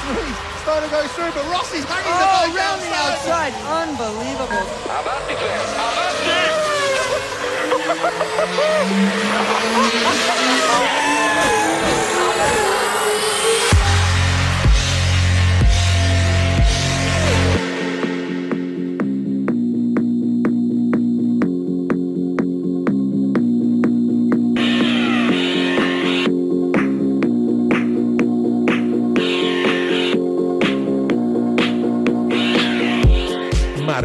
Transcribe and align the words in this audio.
He's 0.00 0.62
trying 0.64 0.82
to 0.82 0.90
go 0.90 1.06
through, 1.08 1.32
but 1.32 1.44
Ross 1.50 1.72
is 1.74 1.84
hanging 1.84 2.12
oh, 2.12 2.18
the 2.18 2.24
ball 2.24 2.56
around 2.56 2.80
the 2.80 2.92
outside. 2.92 3.52
Unbelievable. 3.68 4.64
Avant 4.88 5.28
declare. 5.28 5.60
Avant 5.76 6.20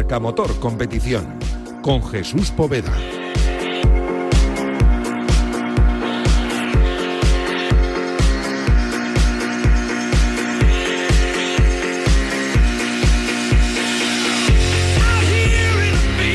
Marca 0.06 0.20
Motor 0.20 0.60
Competición 0.60 1.36
con 1.82 2.00
Jesús 2.00 2.52
Poveda. 2.52 2.96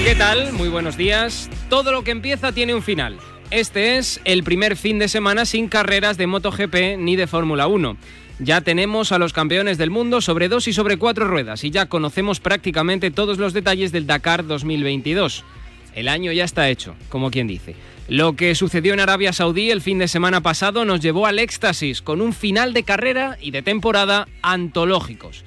¿Qué 0.03 0.15
tal? 0.17 0.51
Muy 0.51 0.67
buenos 0.67 0.97
días. 0.97 1.49
Todo 1.69 1.93
lo 1.93 2.03
que 2.03 2.11
empieza 2.11 2.51
tiene 2.51 2.75
un 2.75 2.83
final. 2.83 3.19
Este 3.51 3.97
es 3.97 4.19
el 4.25 4.43
primer 4.43 4.75
fin 4.75 4.99
de 4.99 5.07
semana 5.07 5.45
sin 5.45 5.69
carreras 5.69 6.17
de 6.17 6.27
MotoGP 6.27 6.97
ni 6.97 7.15
de 7.15 7.25
Fórmula 7.25 7.67
1. 7.67 7.95
Ya 8.43 8.61
tenemos 8.61 9.11
a 9.11 9.19
los 9.19 9.33
campeones 9.33 9.77
del 9.77 9.91
mundo 9.91 10.19
sobre 10.19 10.49
dos 10.49 10.67
y 10.67 10.73
sobre 10.73 10.97
cuatro 10.97 11.27
ruedas 11.27 11.63
y 11.63 11.69
ya 11.69 11.85
conocemos 11.85 12.39
prácticamente 12.39 13.11
todos 13.11 13.37
los 13.37 13.53
detalles 13.53 13.91
del 13.91 14.07
Dakar 14.07 14.47
2022. 14.47 15.43
El 15.93 16.07
año 16.07 16.31
ya 16.31 16.43
está 16.43 16.67
hecho, 16.67 16.95
como 17.09 17.29
quien 17.29 17.45
dice. 17.45 17.75
Lo 18.07 18.35
que 18.35 18.55
sucedió 18.55 18.95
en 18.95 18.99
Arabia 18.99 19.31
Saudí 19.31 19.69
el 19.69 19.79
fin 19.79 19.99
de 19.99 20.07
semana 20.07 20.41
pasado 20.41 20.85
nos 20.85 21.01
llevó 21.01 21.27
al 21.27 21.37
éxtasis 21.37 22.01
con 22.01 22.19
un 22.19 22.33
final 22.33 22.73
de 22.73 22.81
carrera 22.81 23.37
y 23.39 23.51
de 23.51 23.61
temporada 23.61 24.27
antológicos. 24.41 25.45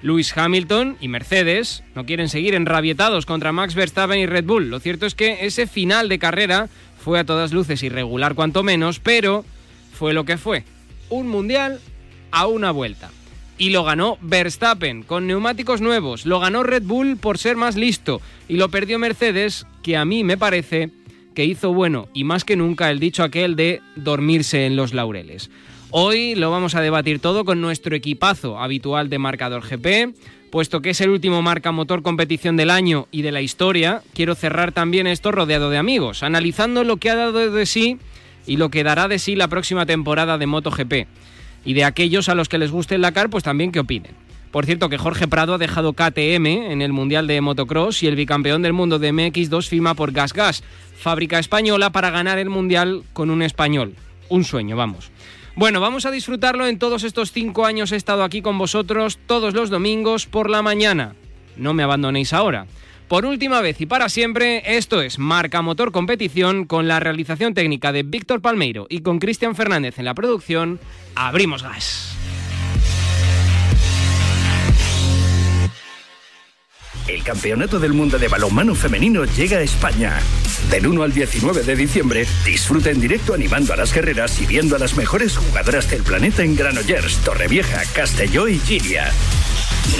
Lewis 0.00 0.32
Hamilton 0.36 0.98
y 1.00 1.08
Mercedes 1.08 1.82
no 1.96 2.06
quieren 2.06 2.28
seguir 2.28 2.54
enrabietados 2.54 3.26
contra 3.26 3.50
Max 3.50 3.74
Verstappen 3.74 4.20
y 4.20 4.26
Red 4.26 4.44
Bull. 4.44 4.70
Lo 4.70 4.78
cierto 4.78 5.06
es 5.06 5.16
que 5.16 5.46
ese 5.46 5.66
final 5.66 6.08
de 6.08 6.20
carrera 6.20 6.68
fue 6.96 7.18
a 7.18 7.24
todas 7.24 7.52
luces 7.52 7.82
irregular 7.82 8.36
cuanto 8.36 8.62
menos, 8.62 9.00
pero 9.00 9.44
fue 9.92 10.12
lo 10.12 10.24
que 10.24 10.38
fue. 10.38 10.62
Un 11.08 11.26
mundial 11.26 11.80
a 12.36 12.46
una 12.46 12.70
vuelta. 12.70 13.10
Y 13.56 13.70
lo 13.70 13.82
ganó 13.82 14.18
Verstappen 14.20 15.02
con 15.02 15.26
neumáticos 15.26 15.80
nuevos. 15.80 16.26
Lo 16.26 16.38
ganó 16.38 16.62
Red 16.62 16.82
Bull 16.82 17.16
por 17.16 17.38
ser 17.38 17.56
más 17.56 17.76
listo. 17.76 18.20
Y 18.46 18.56
lo 18.56 18.68
perdió 18.68 18.98
Mercedes, 18.98 19.66
que 19.82 19.96
a 19.96 20.04
mí 20.04 20.22
me 20.22 20.36
parece 20.36 20.90
que 21.34 21.46
hizo 21.46 21.72
bueno 21.72 22.08
y 22.12 22.24
más 22.24 22.44
que 22.44 22.56
nunca 22.56 22.90
el 22.90 23.00
dicho 23.00 23.22
aquel 23.22 23.56
de 23.56 23.80
dormirse 23.96 24.66
en 24.66 24.76
los 24.76 24.92
laureles. 24.92 25.50
Hoy 25.90 26.34
lo 26.34 26.50
vamos 26.50 26.74
a 26.74 26.82
debatir 26.82 27.20
todo 27.20 27.46
con 27.46 27.62
nuestro 27.62 27.96
equipazo 27.96 28.60
habitual 28.60 29.08
de 29.08 29.18
marcador 29.18 29.62
GP. 29.62 30.14
Puesto 30.50 30.82
que 30.82 30.90
es 30.90 31.00
el 31.00 31.08
último 31.08 31.40
marca 31.40 31.72
motor 31.72 32.02
competición 32.02 32.58
del 32.58 32.68
año 32.68 33.08
y 33.10 33.22
de 33.22 33.32
la 33.32 33.40
historia, 33.40 34.02
quiero 34.12 34.34
cerrar 34.34 34.72
también 34.72 35.06
esto 35.06 35.32
rodeado 35.32 35.70
de 35.70 35.78
amigos, 35.78 36.22
analizando 36.22 36.84
lo 36.84 36.98
que 36.98 37.08
ha 37.08 37.16
dado 37.16 37.50
de 37.50 37.66
sí 37.66 37.98
y 38.46 38.58
lo 38.58 38.70
que 38.70 38.84
dará 38.84 39.08
de 39.08 39.18
sí 39.18 39.36
la 39.36 39.48
próxima 39.48 39.86
temporada 39.86 40.36
de 40.36 40.46
MotoGP. 40.46 41.06
Y 41.66 41.74
de 41.74 41.84
aquellos 41.84 42.30
a 42.30 42.34
los 42.34 42.48
que 42.48 42.56
les 42.56 42.70
guste 42.70 42.94
el 42.94 43.02
Dakar, 43.02 43.28
pues 43.28 43.44
también 43.44 43.72
que 43.72 43.80
opinen. 43.80 44.14
Por 44.50 44.64
cierto, 44.64 44.88
que 44.88 44.96
Jorge 44.96 45.28
Prado 45.28 45.52
ha 45.52 45.58
dejado 45.58 45.92
KTM 45.92 46.46
en 46.46 46.80
el 46.80 46.94
Mundial 46.94 47.26
de 47.26 47.42
Motocross 47.42 48.02
y 48.02 48.06
el 48.06 48.16
bicampeón 48.16 48.62
del 48.62 48.72
mundo 48.72 48.98
de 48.98 49.12
MX2 49.12 49.68
firma 49.68 49.94
por 49.94 50.12
Gas 50.12 50.32
Gas, 50.32 50.64
fábrica 50.96 51.38
española 51.38 51.90
para 51.90 52.08
ganar 52.08 52.38
el 52.38 52.48
Mundial 52.48 53.02
con 53.12 53.28
un 53.28 53.42
español. 53.42 53.94
Un 54.30 54.44
sueño, 54.44 54.74
vamos. 54.74 55.10
Bueno, 55.56 55.80
vamos 55.80 56.06
a 56.06 56.10
disfrutarlo 56.10 56.66
en 56.66 56.78
todos 56.78 57.02
estos 57.02 57.32
cinco 57.32 57.66
años 57.66 57.92
he 57.92 57.96
estado 57.96 58.24
aquí 58.24 58.42
con 58.42 58.56
vosotros 58.58 59.18
todos 59.26 59.54
los 59.54 59.68
domingos 59.68 60.26
por 60.26 60.48
la 60.48 60.62
mañana. 60.62 61.14
No 61.56 61.74
me 61.74 61.82
abandonéis 61.82 62.32
ahora. 62.32 62.66
Por 63.08 63.24
última 63.24 63.60
vez 63.60 63.80
y 63.80 63.86
para 63.86 64.08
siempre, 64.08 64.76
esto 64.76 65.00
es 65.00 65.20
Marca 65.20 65.62
Motor 65.62 65.92
Competición 65.92 66.64
con 66.64 66.88
la 66.88 66.98
realización 66.98 67.54
técnica 67.54 67.92
de 67.92 68.02
Víctor 68.02 68.40
Palmeiro 68.40 68.86
y 68.90 69.02
con 69.02 69.20
Cristian 69.20 69.54
Fernández 69.54 70.00
en 70.00 70.06
la 70.06 70.14
producción. 70.14 70.80
Abrimos 71.14 71.62
gas. 71.62 72.16
El 77.06 77.22
Campeonato 77.22 77.78
del 77.78 77.92
Mundo 77.92 78.18
de 78.18 78.26
Balonmano 78.26 78.74
Femenino 78.74 79.24
llega 79.24 79.58
a 79.58 79.62
España. 79.62 80.18
Del 80.68 80.88
1 80.88 81.04
al 81.04 81.12
19 81.12 81.62
de 81.62 81.76
diciembre, 81.76 82.26
disfruta 82.44 82.90
en 82.90 83.00
directo 83.00 83.32
animando 83.32 83.72
a 83.72 83.76
las 83.76 83.94
guerreras 83.94 84.40
y 84.40 84.46
viendo 84.46 84.74
a 84.74 84.80
las 84.80 84.96
mejores 84.96 85.36
jugadoras 85.36 85.88
del 85.88 86.02
planeta 86.02 86.42
en 86.42 86.56
Granollers, 86.56 87.18
Torrevieja, 87.18 87.84
Castelló 87.94 88.48
y 88.48 88.58
Giria. 88.58 89.12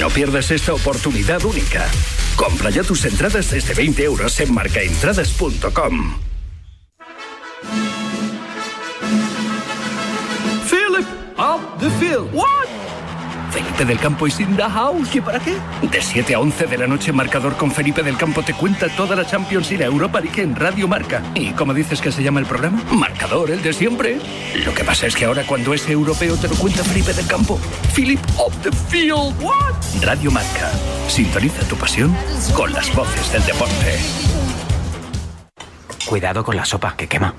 No 0.01 0.11
pierdas 0.11 0.51
esta 0.51 0.75
oportunidad 0.75 1.45
única. 1.45 1.87
Compra 2.37 2.71
ya 2.71 2.83
tus 2.83 3.05
entradas 3.05 3.51
desde 3.51 3.75
20 3.75 4.05
euros 4.05 4.39
en 4.41 4.53
marcaentradas.com. 4.53 6.19
Philip 10.69 11.07
of 11.39 11.63
the 11.81 11.91
field. 11.99 12.33
What? 12.33 12.66
Felipe 13.77 13.93
del 13.93 14.01
Campo 14.01 14.27
is 14.27 14.41
in 14.41 14.57
the 14.57 14.63
house. 14.63 15.15
¿Y 15.15 15.21
para 15.21 15.39
qué? 15.39 15.55
De 15.83 16.01
7 16.01 16.35
a 16.35 16.41
11 16.41 16.67
de 16.67 16.79
la 16.79 16.87
noche, 16.87 17.13
Marcador 17.13 17.57
con 17.57 17.71
Felipe 17.71 18.03
del 18.03 18.17
Campo 18.17 18.43
te 18.43 18.55
cuenta 18.55 18.89
toda 18.97 19.15
la 19.15 19.27
Champions 19.27 19.71
y 19.71 19.77
la 19.77 19.85
Europa 19.85 20.19
League 20.19 20.41
en 20.41 20.57
Radio 20.57 20.89
Marca. 20.89 21.23
¿Y 21.35 21.51
cómo 21.51 21.75
dices 21.75 22.01
que 22.01 22.11
se 22.11 22.23
llama 22.23 22.41
el 22.41 22.47
programa? 22.47 22.83
Marcador, 22.91 23.51
el 23.51 23.63
de 23.63 23.75
siempre. 23.75 24.19
Lo 24.65 24.73
que 24.73 24.83
pasa 24.83 25.07
es 25.07 25.15
que 25.15 25.27
ahora 25.27 25.45
cuando 25.47 25.75
es 25.75 25.87
europeo 25.91 26.37
te 26.37 26.49
lo 26.49 26.55
cuenta 26.57 26.83
Felipe 26.85 27.13
del 27.13 27.27
Campo. 27.27 27.61
Philip 27.95 28.21
of 28.39 28.55
the 28.63 28.73
Field. 28.73 29.35
What? 29.43 29.75
Radio 30.03 30.31
Marca. 30.31 30.71
Sintoniza 31.09 31.63
tu 31.69 31.77
pasión 31.77 32.17
con 32.55 32.73
las 32.73 32.95
voces 32.95 33.31
del 33.31 33.45
deporte. 33.45 33.99
Cuidado 36.07 36.43
con 36.43 36.57
la 36.57 36.65
sopa, 36.65 36.97
que 36.97 37.09
quema. 37.09 37.35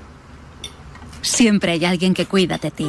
Siempre 1.20 1.72
hay 1.72 1.84
alguien 1.84 2.14
que 2.14 2.26
cuida 2.26 2.58
de 2.58 2.70
ti. 2.70 2.88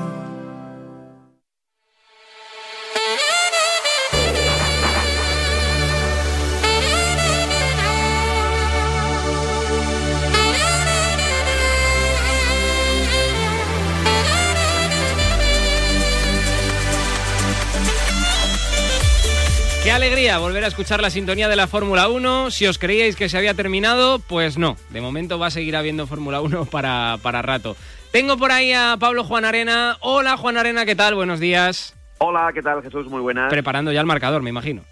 Alegría 20.31 20.47
volver 20.47 20.63
a 20.63 20.67
escuchar 20.67 21.01
la 21.01 21.09
sintonía 21.09 21.49
de 21.49 21.57
la 21.57 21.67
Fórmula 21.67 22.07
1. 22.07 22.51
Si 22.51 22.65
os 22.65 22.77
creíais 22.77 23.17
que 23.17 23.27
se 23.27 23.37
había 23.37 23.53
terminado, 23.53 24.19
pues 24.19 24.57
no. 24.57 24.77
De 24.89 25.01
momento 25.01 25.37
va 25.37 25.47
a 25.47 25.51
seguir 25.51 25.75
habiendo 25.75 26.07
Fórmula 26.07 26.39
1 26.39 26.65
para, 26.71 27.17
para 27.21 27.41
rato. 27.41 27.75
Tengo 28.11 28.37
por 28.37 28.51
ahí 28.51 28.71
a 28.71 28.95
Pablo 28.97 29.25
Juan 29.25 29.43
Arena. 29.43 29.97
Hola 29.99 30.37
Juan 30.37 30.57
Arena, 30.57 30.85
¿qué 30.85 30.95
tal? 30.95 31.15
Buenos 31.15 31.39
días. 31.39 31.95
Hola, 32.19 32.51
¿qué 32.53 32.61
tal 32.61 32.81
Jesús? 32.81 33.07
Muy 33.07 33.19
buenas. 33.19 33.49
Preparando 33.49 33.91
ya 33.91 33.99
el 33.99 34.05
marcador, 34.05 34.41
me 34.41 34.49
imagino. 34.49 34.83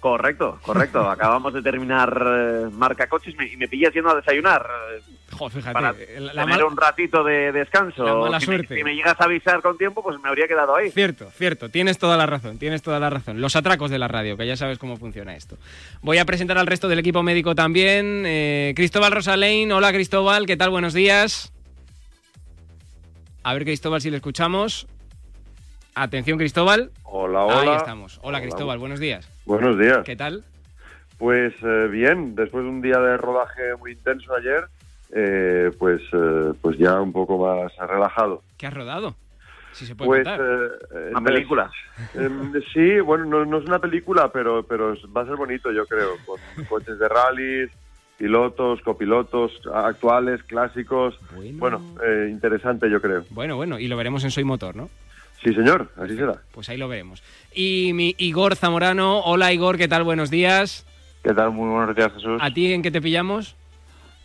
Correcto, 0.00 0.58
correcto. 0.62 1.00
Acabamos 1.10 1.52
de 1.52 1.60
terminar 1.60 2.22
eh, 2.26 2.68
marca 2.72 3.08
coches 3.08 3.34
y 3.34 3.56
me 3.56 3.68
pillas 3.68 3.92
yendo 3.92 4.10
a 4.10 4.16
desayunar. 4.16 4.66
Eh, 5.30 5.34
Jo, 5.36 5.48
fíjate, 5.50 5.72
para 5.72 5.92
la 5.92 5.98
tener 5.98 6.46
mal- 6.48 6.62
un 6.64 6.76
ratito 6.76 7.22
de 7.22 7.52
descanso. 7.52 8.04
La 8.04 8.14
mala 8.14 8.40
si, 8.40 8.48
me, 8.48 8.56
suerte. 8.56 8.76
si 8.76 8.84
me 8.84 8.94
llegas 8.94 9.20
a 9.20 9.24
avisar 9.24 9.60
con 9.62 9.76
tiempo, 9.78 10.02
pues 10.02 10.18
me 10.20 10.28
habría 10.28 10.48
quedado 10.48 10.74
ahí. 10.74 10.90
Cierto, 10.90 11.30
cierto, 11.30 11.68
tienes 11.68 11.98
toda 11.98 12.16
la 12.16 12.26
razón, 12.26 12.58
tienes 12.58 12.82
toda 12.82 12.98
la 12.98 13.10
razón. 13.10 13.40
Los 13.40 13.54
atracos 13.56 13.90
de 13.90 13.98
la 13.98 14.08
radio, 14.08 14.36
que 14.36 14.46
ya 14.46 14.56
sabes 14.56 14.78
cómo 14.78 14.96
funciona 14.96 15.36
esto. 15.36 15.56
Voy 16.02 16.18
a 16.18 16.24
presentar 16.24 16.56
al 16.58 16.66
resto 16.66 16.88
del 16.88 16.98
equipo 16.98 17.22
médico 17.22 17.54
también. 17.54 18.24
Eh, 18.26 18.72
Cristóbal 18.74 19.12
Rosalein, 19.12 19.70
hola 19.72 19.92
Cristóbal, 19.92 20.46
¿qué 20.46 20.56
tal? 20.56 20.70
Buenos 20.70 20.94
días. 20.94 21.52
A 23.42 23.54
ver 23.54 23.64
Cristóbal 23.64 24.00
si 24.00 24.10
le 24.10 24.16
escuchamos. 24.16 24.86
Atención 25.94 26.38
Cristóbal. 26.38 26.90
Hola, 27.02 27.44
hola. 27.44 27.72
Ahí 27.72 27.76
estamos. 27.76 28.18
Hola 28.22 28.40
Cristóbal, 28.40 28.78
buenos 28.78 29.00
días. 29.00 29.28
Buenos 29.46 29.78
días. 29.78 29.98
¿Qué 30.04 30.16
tal? 30.16 30.44
Pues 31.18 31.52
eh, 31.62 31.88
bien, 31.90 32.34
después 32.36 32.62
de 32.62 32.70
un 32.70 32.80
día 32.80 32.98
de 32.98 33.16
rodaje 33.16 33.74
muy 33.80 33.92
intenso 33.92 34.32
ayer, 34.36 34.66
eh, 35.14 35.70
pues, 35.78 36.00
eh, 36.12 36.52
pues 36.60 36.78
ya 36.78 37.00
un 37.00 37.12
poco 37.12 37.38
más 37.38 37.72
relajado. 37.88 38.42
¿Qué 38.56 38.66
has 38.66 38.74
rodado? 38.74 39.14
pues 39.96 40.26
eh, 40.26 41.10
una 41.10 41.20
película. 41.20 41.70
Em, 42.14 42.52
sí, 42.72 43.00
bueno, 43.00 43.44
no, 43.44 43.58
es 43.58 43.64
una 43.64 43.78
película, 43.78 44.30
pero 44.32 44.62
pero 44.62 44.94
va 45.16 45.22
a 45.22 45.26
ser 45.26 45.36
bonito, 45.36 45.72
yo 45.72 45.84
creo, 45.86 46.16
con 46.24 46.64
coches 46.68 46.98
de 46.98 47.08
rally, 47.08 47.68
pilotos, 48.16 48.80
copilotos 48.82 49.52
actuales, 49.72 50.42
clásicos. 50.44 51.18
Bueno, 51.54 51.82
eh, 52.04 52.28
interesante, 52.30 52.90
yo 52.90 53.00
creo. 53.00 53.24
Bueno, 53.30 53.56
bueno, 53.56 53.78
y 53.78 53.88
lo 53.88 53.96
veremos 53.96 54.24
en 54.24 54.30
Soy 54.30 54.44
Motor, 54.44 54.76
¿no? 54.76 54.88
Sí, 55.42 55.54
señor, 55.54 55.90
así 55.96 56.16
será. 56.16 56.40
Pues 56.52 56.68
ahí 56.68 56.76
lo 56.76 56.88
veremos. 56.88 57.22
Y 57.54 57.92
mi 57.94 58.14
Igor 58.18 58.56
Zamorano, 58.56 59.20
hola 59.20 59.52
Igor, 59.52 59.76
¿qué 59.78 59.86
tal? 59.86 60.02
Buenos 60.02 60.30
días. 60.30 60.84
¿Qué 61.22 61.32
tal? 61.32 61.52
Muy 61.52 61.68
buenos 61.68 61.94
días, 61.94 62.12
Jesús. 62.12 62.40
¿A 62.40 62.52
ti 62.52 62.72
en 62.72 62.82
qué 62.82 62.90
te 62.90 63.00
pillamos? 63.00 63.56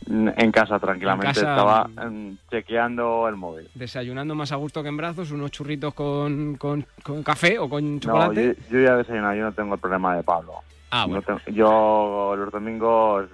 En 0.08 0.52
casa, 0.52 0.80
tranquilamente. 0.80 1.40
Estaba 1.40 1.90
em, 2.02 2.38
chequeando 2.50 3.28
el 3.28 3.36
móvil. 3.36 3.70
Desayunando 3.74 4.36
más 4.36 4.52
a 4.52 4.56
gusto 4.56 4.82
que 4.84 4.90
en 4.90 4.98
brazos, 4.98 5.32
unos 5.32 5.52
churritos 5.52 5.94
con, 5.94 6.56
con, 6.56 6.86
café 7.24 7.60
o 7.60 7.70
con 7.70 8.00
chocolate. 8.00 8.58
No, 8.60 8.70
yo, 8.70 8.86
ya 8.86 8.98
desayunado, 8.98 9.36
yo 9.36 9.44
no 9.44 9.52
tengo 9.54 9.76
el 9.76 9.80
problema 9.80 10.16
de 10.16 10.24
Pablo. 10.24 10.54
Ah, 10.92 11.06
bueno. 11.06 11.24
yo 11.48 12.36
los 12.38 12.52
domingos, 12.52 13.28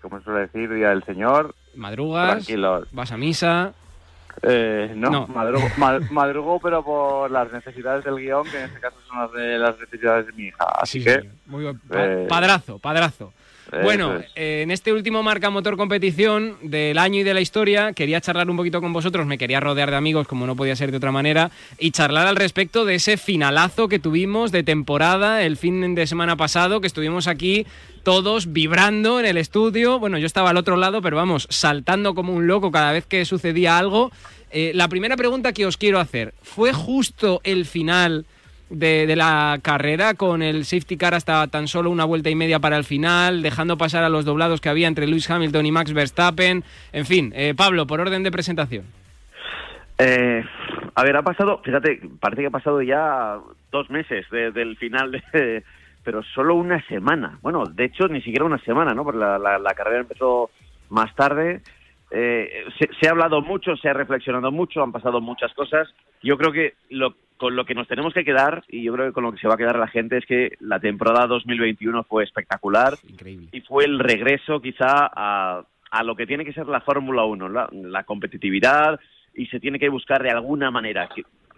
como 0.00 0.20
suele 0.22 0.40
decir, 0.40 0.72
Día 0.72 0.90
del 0.90 1.04
Señor. 1.04 1.54
Madrugas, 1.74 2.30
tranquilos. 2.30 2.88
vas 2.92 3.12
a 3.12 3.16
misa. 3.16 3.72
Eh, 4.42 4.92
no, 4.96 5.26
Madrugo, 6.10 6.58
pero 6.60 6.82
por 6.82 7.30
las 7.30 7.52
necesidades 7.52 8.04
del 8.04 8.16
guion, 8.16 8.44
que 8.44 8.58
en 8.58 8.64
este 8.64 8.80
caso 8.80 8.96
son 9.06 9.18
las, 9.18 9.32
de 9.32 9.58
las 9.58 9.78
necesidades 9.78 10.26
de 10.26 10.32
mi 10.32 10.44
hija. 10.44 10.64
Así 10.80 11.02
que. 11.04 11.28
Muy 11.46 11.66
eh, 11.90 12.26
padrazo, 12.28 12.78
padrazo. 12.78 13.32
Bueno, 13.82 14.20
en 14.34 14.70
este 14.70 14.92
último 14.92 15.22
marca 15.22 15.48
motor 15.48 15.76
competición 15.76 16.56
del 16.62 16.98
año 16.98 17.20
y 17.20 17.22
de 17.22 17.32
la 17.32 17.40
historia, 17.40 17.92
quería 17.92 18.20
charlar 18.20 18.50
un 18.50 18.56
poquito 18.56 18.80
con 18.80 18.92
vosotros, 18.92 19.26
me 19.26 19.38
quería 19.38 19.60
rodear 19.60 19.90
de 19.90 19.96
amigos 19.96 20.26
como 20.26 20.46
no 20.46 20.56
podía 20.56 20.76
ser 20.76 20.90
de 20.90 20.98
otra 20.98 21.12
manera, 21.12 21.50
y 21.78 21.90
charlar 21.90 22.26
al 22.26 22.36
respecto 22.36 22.84
de 22.84 22.96
ese 22.96 23.16
finalazo 23.16 23.88
que 23.88 23.98
tuvimos 23.98 24.52
de 24.52 24.62
temporada 24.62 25.42
el 25.42 25.56
fin 25.56 25.94
de 25.94 26.06
semana 26.06 26.36
pasado, 26.36 26.80
que 26.80 26.86
estuvimos 26.86 27.28
aquí 27.28 27.66
todos 28.02 28.52
vibrando 28.52 29.20
en 29.20 29.26
el 29.26 29.36
estudio. 29.36 29.98
Bueno, 29.98 30.18
yo 30.18 30.26
estaba 30.26 30.50
al 30.50 30.56
otro 30.56 30.76
lado, 30.76 31.00
pero 31.00 31.16
vamos, 31.16 31.46
saltando 31.50 32.14
como 32.14 32.34
un 32.34 32.46
loco 32.46 32.70
cada 32.70 32.92
vez 32.92 33.06
que 33.06 33.24
sucedía 33.24 33.78
algo. 33.78 34.10
Eh, 34.50 34.72
la 34.74 34.88
primera 34.88 35.16
pregunta 35.16 35.52
que 35.52 35.66
os 35.66 35.76
quiero 35.76 35.98
hacer, 35.98 36.34
¿fue 36.42 36.72
justo 36.72 37.40
el 37.44 37.64
final? 37.64 38.26
De, 38.72 39.16
la 39.16 39.58
carrera 39.62 40.14
con 40.14 40.42
el 40.42 40.64
safety 40.64 40.96
car 40.96 41.14
hasta 41.14 41.46
tan 41.48 41.68
solo 41.68 41.90
una 41.90 42.04
vuelta 42.04 42.30
y 42.30 42.34
media 42.34 42.58
para 42.58 42.76
el 42.76 42.84
final, 42.84 43.42
dejando 43.42 43.76
pasar 43.76 44.04
a 44.04 44.08
los 44.08 44.24
doblados 44.24 44.60
que 44.60 44.68
había 44.68 44.88
entre 44.88 45.06
Lewis 45.06 45.30
Hamilton 45.30 45.66
y 45.66 45.72
Max 45.72 45.92
Verstappen. 45.92 46.64
En 46.92 47.06
fin, 47.06 47.32
eh, 47.34 47.54
Pablo, 47.56 47.86
por 47.86 48.00
orden 48.00 48.22
de 48.22 48.30
presentación. 48.30 48.84
Eh, 49.98 50.42
a 50.94 51.04
ver, 51.04 51.16
ha 51.16 51.22
pasado, 51.22 51.60
fíjate, 51.62 52.00
parece 52.18 52.42
que 52.42 52.48
ha 52.48 52.50
pasado 52.50 52.82
ya 52.82 53.38
dos 53.70 53.90
meses 53.90 54.26
del 54.30 54.76
final, 54.76 55.22
pero 56.04 56.22
solo 56.22 56.54
una 56.54 56.84
semana. 56.86 57.38
Bueno, 57.42 57.64
de 57.66 57.84
hecho, 57.84 58.08
ni 58.08 58.20
siquiera 58.22 58.44
una 58.44 58.58
semana, 58.58 58.94
¿no? 58.94 59.04
Porque 59.04 59.20
la, 59.20 59.74
carrera 59.76 60.00
empezó 60.00 60.50
más 60.88 61.14
tarde. 61.14 61.60
Eh, 62.10 62.64
se, 62.78 62.90
se, 63.00 63.08
ha 63.08 63.12
hablado 63.12 63.40
mucho, 63.40 63.74
se 63.76 63.88
ha 63.88 63.94
reflexionado 63.94 64.50
mucho, 64.50 64.82
han 64.82 64.92
pasado 64.92 65.20
muchas 65.20 65.54
cosas. 65.54 65.88
Yo 66.22 66.36
creo 66.36 66.52
que 66.52 66.74
lo 66.90 67.14
con 67.42 67.56
lo 67.56 67.64
que 67.64 67.74
nos 67.74 67.88
tenemos 67.88 68.14
que 68.14 68.24
quedar, 68.24 68.62
y 68.68 68.84
yo 68.84 68.92
creo 68.92 69.06
que 69.06 69.12
con 69.12 69.24
lo 69.24 69.32
que 69.32 69.38
se 69.40 69.48
va 69.48 69.54
a 69.54 69.56
quedar 69.56 69.76
la 69.76 69.88
gente, 69.88 70.16
es 70.16 70.24
que 70.26 70.52
la 70.60 70.78
temporada 70.78 71.26
2021 71.26 72.04
fue 72.04 72.22
espectacular 72.22 72.94
y 73.50 73.60
fue 73.62 73.84
el 73.84 73.98
regreso 73.98 74.60
quizá 74.60 75.10
a, 75.12 75.64
a 75.90 76.02
lo 76.04 76.14
que 76.14 76.24
tiene 76.24 76.44
que 76.44 76.52
ser 76.52 76.68
la 76.68 76.82
Fórmula 76.82 77.24
1, 77.24 77.48
la, 77.48 78.04
competitividad, 78.04 79.00
y 79.34 79.46
se 79.46 79.58
tiene 79.58 79.80
que 79.80 79.88
buscar 79.88 80.22
de 80.22 80.30
alguna 80.30 80.70
manera. 80.70 81.08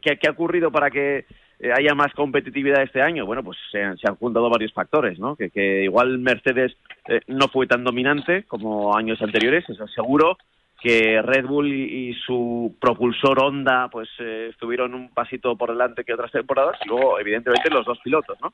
¿Qué, 0.00 0.16
qué, 0.16 0.26
ha 0.26 0.30
ocurrido 0.30 0.70
para 0.70 0.90
que 0.90 1.26
eh, 1.60 1.70
haya 1.76 1.94
más 1.94 2.14
competitividad 2.14 2.82
este 2.82 3.02
año? 3.02 3.26
Bueno, 3.26 3.44
pues 3.44 3.58
se, 3.70 3.82
han 3.82 4.16
juntado 4.18 4.48
varios 4.48 4.72
factores, 4.72 5.18
¿no? 5.18 5.36
Que, 5.36 5.50
que 5.50 5.84
igual 5.84 6.18
Mercedes 6.18 6.78
eh, 7.08 7.20
no 7.26 7.48
fue 7.48 7.66
tan 7.66 7.84
dominante 7.84 8.44
como 8.44 8.96
años 8.96 9.20
anteriores, 9.20 9.68
eso 9.68 9.86
seguro, 9.88 10.38
que 10.84 11.22
Red 11.22 11.46
Bull 11.46 11.72
y, 11.72 12.12
su 12.26 12.76
propulsor 12.78 13.42
Honda 13.42 13.88
pues 13.90 14.06
eh, 14.18 14.48
estuvieron 14.50 14.92
un 14.92 15.08
pasito 15.08 15.56
por 15.56 15.70
delante 15.70 16.04
que 16.04 16.12
otras 16.12 16.30
temporadas 16.30 16.76
y 16.84 16.88
luego 16.88 17.18
evidentemente 17.18 17.70
los 17.70 17.86
dos 17.86 17.98
pilotos, 18.04 18.36
¿no? 18.42 18.52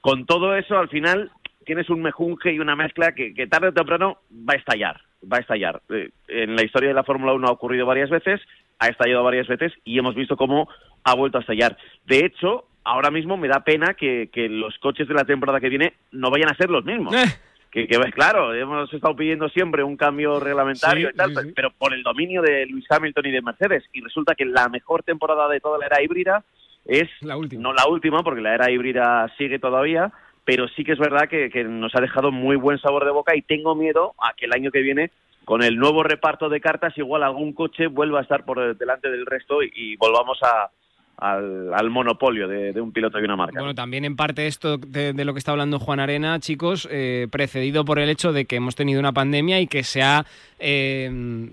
Con 0.00 0.26
todo 0.26 0.56
eso 0.56 0.76
al 0.76 0.88
final 0.88 1.30
tienes 1.64 1.88
un 1.88 2.02
mejunje 2.02 2.52
y 2.52 2.58
una 2.58 2.74
mezcla 2.74 3.12
que, 3.12 3.46
tarde 3.46 3.68
o 3.68 3.72
temprano 3.72 4.18
va 4.32 4.54
a 4.54 4.56
estallar, 4.56 5.00
va 5.22 5.36
a 5.36 5.40
estallar. 5.40 5.80
Eh, 5.90 6.10
en 6.26 6.56
la 6.56 6.64
historia 6.64 6.88
de 6.88 6.96
la 6.96 7.04
Fórmula 7.04 7.32
1 7.32 7.46
ha 7.46 7.52
ocurrido 7.52 7.86
varias 7.86 8.10
veces, 8.10 8.40
ha 8.80 8.88
estallado 8.88 9.22
varias 9.22 9.46
veces 9.46 9.72
y 9.84 10.00
hemos 10.00 10.16
visto 10.16 10.36
cómo 10.36 10.68
ha 11.04 11.14
vuelto 11.14 11.38
a 11.38 11.42
estallar. 11.42 11.76
De 12.06 12.24
hecho, 12.24 12.64
ahora 12.82 13.12
mismo 13.12 13.36
me 13.36 13.46
da 13.46 13.60
pena 13.60 13.94
que, 13.94 14.28
los 14.50 14.76
coches 14.78 15.06
de 15.06 15.14
la 15.14 15.24
temporada 15.24 15.60
que 15.60 15.68
viene 15.68 15.94
no 16.10 16.28
vayan 16.30 16.50
a 16.50 16.56
ser 16.56 16.70
los 16.70 16.84
mismos. 16.84 17.14
Eh 17.14 17.47
que, 17.70 17.86
que 17.86 17.98
claro, 18.12 18.54
hemos 18.54 18.92
estado 18.92 19.14
pidiendo 19.14 19.48
siempre 19.48 19.82
un 19.82 19.96
cambio 19.96 20.40
reglamentario 20.40 21.10
y 21.10 21.14
tal, 21.14 21.52
pero 21.54 21.70
por 21.70 21.92
el 21.92 22.02
dominio 22.02 22.40
de 22.42 22.66
Luis 22.66 22.86
Hamilton 22.90 23.26
y 23.26 23.30
de 23.30 23.42
Mercedes. 23.42 23.84
Y 23.92 24.00
resulta 24.00 24.34
que 24.34 24.44
la 24.44 24.68
mejor 24.68 25.02
temporada 25.02 25.48
de 25.48 25.60
toda 25.60 25.78
la 25.78 25.86
era 25.86 26.02
híbrida 26.02 26.44
es, 26.84 27.08
la 27.20 27.36
última. 27.36 27.62
no 27.62 27.72
la 27.74 27.86
última, 27.86 28.22
porque 28.22 28.40
la 28.40 28.54
era 28.54 28.70
híbrida 28.70 29.30
sigue 29.36 29.58
todavía, 29.58 30.10
pero 30.44 30.66
sí 30.68 30.84
que 30.84 30.92
es 30.92 30.98
verdad 30.98 31.28
que, 31.28 31.64
nos 31.64 31.94
ha 31.94 32.00
dejado 32.00 32.32
muy 32.32 32.56
buen 32.56 32.78
sabor 32.78 33.04
de 33.04 33.10
boca 33.10 33.36
y 33.36 33.42
tengo 33.42 33.74
miedo 33.74 34.14
a 34.18 34.32
que 34.34 34.46
el 34.46 34.54
año 34.54 34.70
que 34.70 34.80
viene 34.80 35.10
con 35.44 35.62
el 35.62 35.76
nuevo 35.76 36.02
reparto 36.02 36.48
de 36.48 36.60
cartas 36.60 36.96
igual 36.96 37.22
algún 37.22 37.52
coche 37.52 37.86
vuelva 37.86 38.20
a 38.20 38.22
estar 38.22 38.44
por 38.44 38.76
delante 38.76 39.10
del 39.10 39.26
resto 39.26 39.62
y 39.62 39.96
volvamos 39.96 40.38
a, 40.42 40.70
al, 41.18 41.90
monopolio 41.90 42.46
de, 42.46 42.80
un 42.80 42.92
piloto 42.92 43.18
y 43.18 43.24
una 43.24 43.36
marca. 43.36 43.58
Bueno, 43.58 43.74
también 43.74 44.04
en 44.04 44.16
parte 44.16 44.46
esto 44.46 44.78
de, 44.78 45.12
lo 45.24 45.32
que 45.32 45.38
está 45.38 45.52
hablando 45.52 45.78
Juan 45.78 46.00
Arena, 46.00 46.38
chicos, 46.38 46.88
eh, 46.90 47.26
precedido 47.30 47.84
por 47.84 47.98
el 47.98 48.08
hecho 48.08 48.32
de 48.32 48.44
que 48.44 48.56
hemos 48.56 48.76
tenido 48.76 49.00
una 49.00 49.12
pandemia 49.12 49.60
y 49.60 49.66
que 49.66 49.82
se 49.82 50.02
ha 50.02 50.24
eh, 50.60 51.50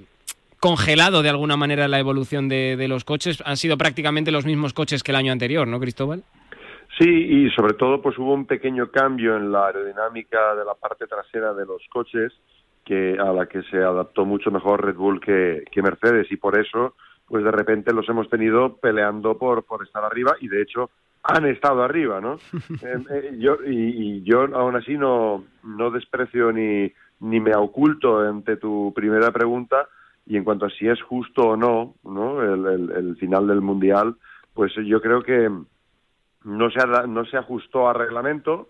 congelado 0.60 1.24
de 1.24 1.30
alguna 1.30 1.58
manera 1.58 1.88
la 1.88 2.00
evolución 2.00 2.48
de, 2.48 2.86
los 2.88 3.04
coches. 3.04 3.42
Han 3.46 3.58
sido 3.58 3.78
prácticamente 3.78 4.32
los 4.32 4.46
mismos 4.46 4.74
coches 4.74 5.02
que 5.04 5.12
el 5.12 5.18
año 5.18 5.32
anterior, 5.32 5.68
¿no, 5.68 5.80
Cristóbal? 5.80 6.24
Sí, 7.00 7.10
y 7.10 7.50
sobre 7.50 7.74
todo 7.74 8.02
pues 8.02 8.18
hubo 8.18 8.34
un 8.34 8.46
pequeño 8.46 8.90
cambio 8.90 9.36
en 9.36 9.52
la 9.52 9.68
aerodinámica 9.68 10.56
de 10.56 10.64
la 10.64 10.76
parte 10.76 11.08
trasera 11.08 11.54
de 11.54 11.66
los 11.66 11.82
coches 11.90 12.32
que 12.86 13.18
a 13.20 13.34
la 13.34 13.48
que 13.48 13.64
se 13.64 13.78
adaptó 13.78 14.26
mucho 14.26 14.52
mejor 14.52 14.86
Red 14.86 14.96
Bull 14.96 15.20
que 15.20 15.82
Mercedes 15.82 16.32
y 16.32 16.38
por 16.38 16.58
eso 16.58 16.94
pues 17.28 17.44
de 17.44 17.52
repente 17.52 17.94
los 17.94 18.08
hemos 18.10 18.30
tenido 18.30 18.78
peleando 18.78 19.38
por, 19.38 19.64
por 19.64 19.84
estar 19.84 20.04
arriba 20.04 20.36
y 20.40 20.48
de 20.48 20.62
hecho 20.62 20.90
han 21.24 21.46
estado 21.48 21.84
arriba, 21.84 22.22
¿no? 22.22 22.38
Eh, 22.84 23.04
eh, 23.10 23.36
yo, 23.40 23.58
y, 23.66 24.22
yo 24.24 24.42
aún 24.56 24.76
así 24.76 24.98
no, 24.98 25.44
no 25.64 25.90
desprecio 25.90 26.52
ni, 26.52 26.92
ni 27.20 27.40
me 27.40 27.56
oculto 27.56 28.20
ante 28.20 28.58
tu 28.58 28.94
primera 28.96 29.32
pregunta 29.32 29.88
y 30.28 30.38
en 30.38 30.44
cuanto 30.44 30.66
a 30.66 30.70
si 30.70 30.88
es 30.88 31.02
justo 31.02 31.42
o 31.50 31.58
no, 31.58 31.96
¿no? 32.04 32.42
El, 32.42 32.92
el, 32.92 33.16
final 33.18 33.48
del 33.48 33.62
Mundial, 33.62 34.16
pues 34.54 34.74
yo 34.86 35.02
creo 35.02 35.22
que 35.22 35.50
no 36.44 36.70
se, 36.72 37.08
no 37.08 37.26
se 37.26 37.38
ajustó 37.38 37.88
a 37.88 37.94
reglamento, 37.94 38.70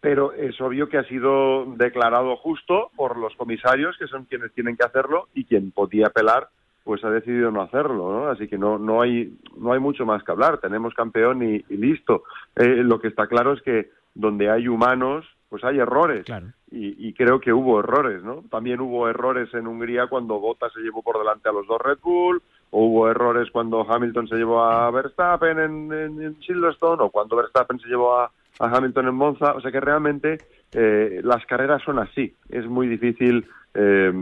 pero 0.00 0.32
es 0.32 0.60
obvio 0.60 0.88
que 0.88 0.98
ha 0.98 1.04
sido 1.04 1.64
declarado 1.76 2.36
justo 2.36 2.90
por 2.96 3.16
los 3.16 3.34
comisarios, 3.36 3.96
que 3.98 4.06
son 4.06 4.24
quienes 4.24 4.52
tienen 4.52 4.76
que 4.76 4.84
hacerlo, 4.84 5.28
y 5.34 5.44
quien 5.44 5.72
podía 5.72 6.06
apelar 6.06 6.48
pues 6.84 7.02
ha 7.02 7.10
decidido 7.10 7.50
no 7.50 7.62
hacerlo, 7.62 8.12
¿no? 8.12 8.28
Así 8.28 8.46
que 8.46 8.58
no, 8.58 8.78
no, 8.78 9.00
hay, 9.00 9.34
no 9.56 9.72
hay 9.72 9.80
mucho 9.80 10.04
más 10.04 10.22
que 10.22 10.30
hablar, 10.30 10.58
tenemos 10.58 10.92
campeón 10.94 11.42
y, 11.42 11.64
listo. 11.74 12.24
Eh, 12.54 12.82
lo 12.84 13.00
que 13.00 13.08
está 13.08 13.26
claro 13.26 13.54
es 13.54 13.62
que 13.62 13.90
donde 14.14 14.50
hay 14.50 14.68
humanos, 14.68 15.26
pues 15.48 15.64
hay 15.64 15.78
errores. 15.78 16.26
Y, 16.70 17.12
creo 17.14 17.40
que 17.40 17.52
hubo 17.52 17.78
errores, 17.78 18.22
¿no? 18.24 18.42
También 18.50 18.80
hubo 18.80 19.08
errores 19.08 19.52
en 19.54 19.68
Hungría 19.68 20.08
cuando 20.08 20.40
Bottas 20.40 20.72
se 20.72 20.80
llevó 20.80 21.02
por 21.02 21.18
delante 21.18 21.48
a 21.48 21.52
los 21.52 21.66
dos 21.68 21.80
Red 21.80 21.98
Bull, 22.02 22.42
o 22.70 22.86
hubo 22.86 23.08
errores 23.08 23.48
cuando 23.52 23.86
Hamilton 23.88 24.26
se 24.26 24.34
llevó 24.34 24.64
a 24.64 24.90
Verstappen 24.90 25.58
en, 25.60 25.92
en, 25.92 26.40
Silverstone, 26.42 27.04
o 27.04 27.10
cuando 27.10 27.36
Verstappen 27.36 27.78
se 27.78 27.88
llevó 27.88 28.18
a, 28.18 28.30
Hamilton 28.58 29.08
en 29.08 29.14
Monza. 29.14 29.54
O 29.54 29.60
sea 29.60 29.70
que 29.70 29.80
realmente 29.80 30.38
eh, 30.72 31.20
las 31.22 31.46
carreras 31.46 31.82
son 31.82 32.00
así. 32.00 32.34
Es 32.48 32.66
muy 32.66 32.88
difícil 32.88 33.46
eh, 33.74 34.12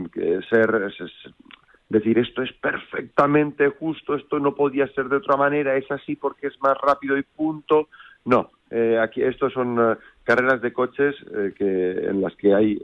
ser, 0.49 0.91
decir 1.93 2.17
esto 2.17 2.41
es 2.41 2.51
perfectamente 2.53 3.69
justo, 3.69 4.15
esto 4.15 4.39
no 4.39 4.55
podía 4.55 4.87
ser 4.87 5.07
de 5.07 5.17
otra 5.17 5.37
manera, 5.37 5.77
es 5.77 5.89
así 5.91 6.15
porque 6.15 6.47
es 6.47 6.59
más 6.59 6.75
rápido 6.81 7.17
y 7.17 7.23
punto. 7.23 7.87
No, 8.25 8.51
eh, 8.71 8.97
aquí 8.99 9.21
estos 9.21 9.53
son 9.53 9.77
eh, 9.79 9.95
carreras 10.23 10.59
de 10.61 10.73
coches 10.73 11.15
eh, 11.35 11.53
que 11.55 11.91
en 12.09 12.21
las 12.21 12.35
que 12.35 12.53
hay 12.53 12.79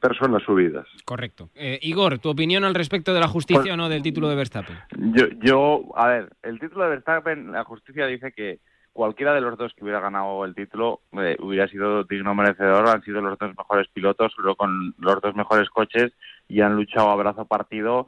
personas 0.00 0.42
subidas. 0.44 0.86
Correcto. 1.04 1.50
Igor, 1.80 2.18
tu 2.18 2.30
opinión 2.30 2.64
al 2.64 2.74
respecto 2.74 3.12
de 3.12 3.20
la 3.20 3.28
justicia 3.28 3.74
o 3.74 3.76
no 3.76 3.88
del 3.88 4.02
título 4.02 4.28
de 4.28 4.36
Verstappen. 4.36 4.76
Yo, 4.96 5.26
yo, 5.42 5.84
a 5.96 6.08
ver, 6.08 6.28
el 6.42 6.60
título 6.60 6.84
de 6.84 6.90
Verstappen, 6.90 7.52
la 7.52 7.64
justicia 7.64 8.06
dice 8.06 8.32
que 8.32 8.60
cualquiera 8.94 9.34
de 9.34 9.42
los 9.42 9.58
dos 9.58 9.74
que 9.74 9.84
hubiera 9.84 10.00
ganado 10.00 10.46
el 10.46 10.54
título 10.54 11.00
hubiera 11.12 11.68
sido 11.68 12.04
digno 12.04 12.34
merecedor, 12.34 12.88
han 12.88 13.02
sido 13.02 13.20
los 13.20 13.38
dos 13.38 13.50
mejores 13.50 13.88
pilotos, 13.88 14.32
solo 14.34 14.56
con 14.56 14.94
los 14.98 15.20
dos 15.20 15.34
mejores 15.34 15.68
coches 15.68 16.12
y 16.48 16.62
han 16.62 16.76
luchado 16.76 17.10
a 17.10 17.16
brazo 17.16 17.44
partido 17.44 18.06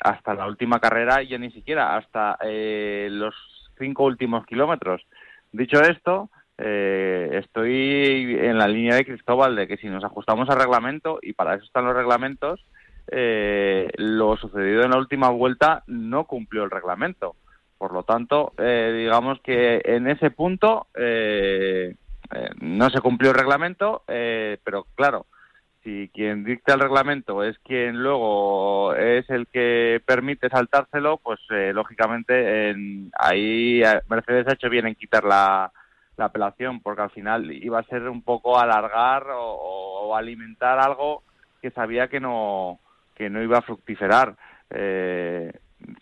hasta 0.00 0.34
la 0.34 0.46
última 0.46 0.80
carrera, 0.80 1.22
ya 1.22 1.38
ni 1.38 1.50
siquiera, 1.50 1.96
hasta 1.96 2.38
eh, 2.42 3.08
los 3.10 3.34
cinco 3.78 4.04
últimos 4.04 4.46
kilómetros. 4.46 5.06
Dicho 5.52 5.80
esto, 5.80 6.30
eh, 6.56 7.40
estoy 7.44 8.38
en 8.40 8.58
la 8.58 8.66
línea 8.66 8.96
de 8.96 9.04
Cristóbal 9.04 9.54
de 9.54 9.68
que 9.68 9.76
si 9.76 9.88
nos 9.88 10.04
ajustamos 10.04 10.48
al 10.48 10.58
reglamento, 10.58 11.18
y 11.22 11.32
para 11.32 11.54
eso 11.54 11.64
están 11.64 11.84
los 11.84 11.94
reglamentos, 11.94 12.64
eh, 13.10 13.88
lo 13.96 14.36
sucedido 14.36 14.82
en 14.82 14.90
la 14.90 14.98
última 14.98 15.30
vuelta 15.30 15.82
no 15.86 16.24
cumplió 16.24 16.64
el 16.64 16.70
reglamento. 16.70 17.36
Por 17.78 17.92
lo 17.92 18.02
tanto, 18.02 18.52
eh, 18.58 18.92
digamos 18.98 19.40
que 19.40 19.80
en 19.84 20.08
ese 20.08 20.32
punto 20.32 20.88
eh, 20.94 21.94
eh, 22.34 22.50
no 22.60 22.90
se 22.90 23.00
cumplió 23.00 23.30
el 23.30 23.36
reglamento, 23.38 24.02
eh, 24.08 24.58
pero 24.64 24.86
claro, 24.96 25.26
si 25.84 26.10
quien 26.12 26.42
dicta 26.42 26.74
el 26.74 26.80
reglamento 26.80 27.44
es 27.44 27.56
quien 27.60 28.02
luego 28.02 28.94
es 28.94 29.30
el 29.30 29.46
que 29.46 30.02
permite 30.04 30.48
saltárselo, 30.48 31.18
pues 31.18 31.38
eh, 31.50 31.72
lógicamente 31.72 32.70
en, 32.70 33.12
ahí 33.16 33.80
Mercedes 34.10 34.48
ha 34.48 34.54
hecho 34.54 34.68
bien 34.68 34.88
en 34.88 34.96
quitar 34.96 35.22
la, 35.22 35.70
la 36.16 36.24
apelación, 36.24 36.80
porque 36.80 37.02
al 37.02 37.10
final 37.10 37.52
iba 37.52 37.78
a 37.78 37.84
ser 37.84 38.08
un 38.08 38.22
poco 38.22 38.58
alargar 38.58 39.30
o, 39.30 39.54
o 40.02 40.16
alimentar 40.16 40.80
algo 40.80 41.22
que 41.62 41.70
sabía 41.70 42.08
que 42.08 42.18
no 42.18 42.80
que 43.14 43.30
no 43.30 43.42
iba 43.42 43.58
a 43.58 43.62
fructiferar. 43.62 44.36
Eh, 44.70 45.52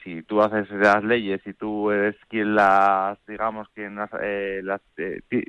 si 0.03 0.23
tú 0.23 0.41
haces 0.43 0.71
las 0.71 1.05
leyes 1.05 1.41
y 1.47 1.53
tú 1.53 1.91
eres 1.91 2.17
quien 2.29 2.55
las, 2.55 3.19
digamos, 3.27 3.69
quien 3.75 3.95
las, 3.97 4.11
eh, 4.21 4.61
las 4.63 4.81
eh, 4.97 5.21
ti- 5.29 5.45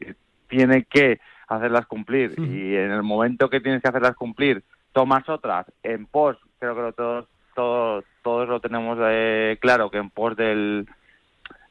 tiene 0.48 0.84
que 0.84 1.20
hacerlas 1.48 1.86
cumplir 1.86 2.34
y 2.38 2.76
en 2.76 2.92
el 2.92 3.04
momento 3.04 3.50
que 3.50 3.62
tienes 3.62 3.82
que 3.82 3.88
hacerlas 3.90 4.16
cumplir 4.16 4.64
tomas 4.92 5.28
otras 5.30 5.66
en 5.84 6.06
pos, 6.06 6.38
creo 6.60 6.76
que 6.76 6.82
lo 6.82 6.94
todos 6.94 7.28
todos 7.56 8.06
todos 8.22 8.48
lo 8.50 8.60
tenemos 8.60 8.98
eh, 9.02 9.58
claro 9.62 9.90
que 9.90 9.98
en 9.98 10.10
pos 10.10 10.36
del 10.36 10.88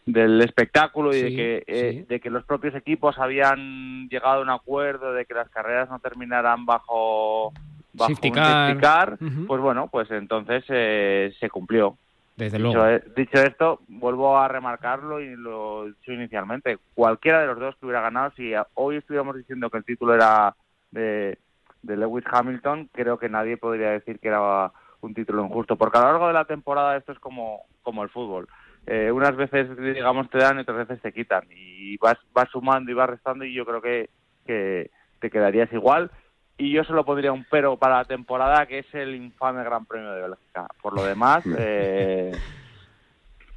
del 0.06 0.40
espectáculo 0.40 1.14
y 1.14 1.20
de 1.22 1.28
que 1.36 1.64
eh, 1.66 1.92
sí. 1.92 2.02
de 2.08 2.20
que 2.20 2.30
los 2.30 2.44
propios 2.44 2.74
equipos 2.74 3.18
habían 3.18 4.08
llegado 4.08 4.38
a 4.38 4.42
un 4.42 4.50
acuerdo 4.50 5.12
de 5.12 5.26
que 5.26 5.34
las 5.34 5.48
carreras 5.50 5.88
no 5.90 5.98
terminaran 5.98 6.64
bajo 6.64 7.52
bajo 7.92 8.10
Safety 8.12 8.28
un 8.28 8.34
car. 8.34 8.44
safety 8.66 8.80
car, 8.80 9.18
Ujú. 9.20 9.46
pues 9.46 9.60
bueno, 9.60 9.88
pues 9.88 10.10
entonces 10.10 10.64
eh, 10.68 11.34
se 11.40 11.50
cumplió. 11.50 11.96
Desde 12.36 12.58
Dicho, 12.58 12.72
luego. 12.72 12.86
e- 12.86 13.02
dicho 13.16 13.38
esto, 13.40 13.80
vuelvo 13.88 14.38
a 14.38 14.46
remarcarlo 14.48 15.20
y 15.20 15.34
lo 15.36 15.84
he 15.84 15.88
dicho 15.88 16.12
inicialmente. 16.12 16.78
Cualquiera 16.94 17.40
de 17.40 17.46
los 17.46 17.58
dos 17.58 17.76
que 17.76 17.86
hubiera 17.86 18.02
ganado, 18.02 18.30
si 18.36 18.52
hoy 18.74 18.96
estuviéramos 18.96 19.36
diciendo 19.36 19.70
que 19.70 19.78
el 19.78 19.84
título 19.84 20.14
era 20.14 20.54
de, 20.90 21.38
de 21.82 21.96
Lewis 21.96 22.24
Hamilton, 22.30 22.90
creo 22.92 23.18
que 23.18 23.28
nadie 23.28 23.56
podría 23.56 23.90
decir 23.90 24.18
que 24.18 24.28
era 24.28 24.70
un 25.00 25.14
título 25.14 25.44
injusto, 25.44 25.76
porque 25.76 25.98
a 25.98 26.02
lo 26.02 26.06
largo 26.08 26.26
de 26.26 26.34
la 26.34 26.44
temporada 26.44 26.96
esto 26.96 27.12
es 27.12 27.18
como, 27.18 27.62
como 27.82 28.02
el 28.02 28.10
fútbol. 28.10 28.46
Eh, 28.86 29.10
unas 29.10 29.34
veces, 29.34 29.74
digamos, 29.76 30.28
te 30.30 30.38
dan 30.38 30.58
y 30.58 30.60
otras 30.60 30.86
veces 30.86 31.00
te 31.02 31.12
quitan. 31.12 31.44
Y 31.50 31.96
vas, 31.96 32.16
vas 32.32 32.48
sumando 32.50 32.90
y 32.90 32.94
vas 32.94 33.10
restando 33.10 33.44
y 33.44 33.54
yo 33.54 33.64
creo 33.64 33.80
que, 33.80 34.10
que 34.46 34.90
te 35.20 35.30
quedarías 35.30 35.72
igual. 35.72 36.10
Y 36.58 36.70
yo 36.72 36.84
solo 36.84 37.04
pondría 37.04 37.32
un 37.32 37.44
pero 37.50 37.76
para 37.76 37.96
la 37.98 38.04
temporada, 38.04 38.64
que 38.66 38.78
es 38.78 38.94
el 38.94 39.14
infame 39.14 39.62
Gran 39.62 39.84
Premio 39.84 40.12
de 40.12 40.22
Bélgica. 40.22 40.66
Por 40.80 40.94
lo 40.94 41.04
demás, 41.04 41.44
eh, 41.58 42.32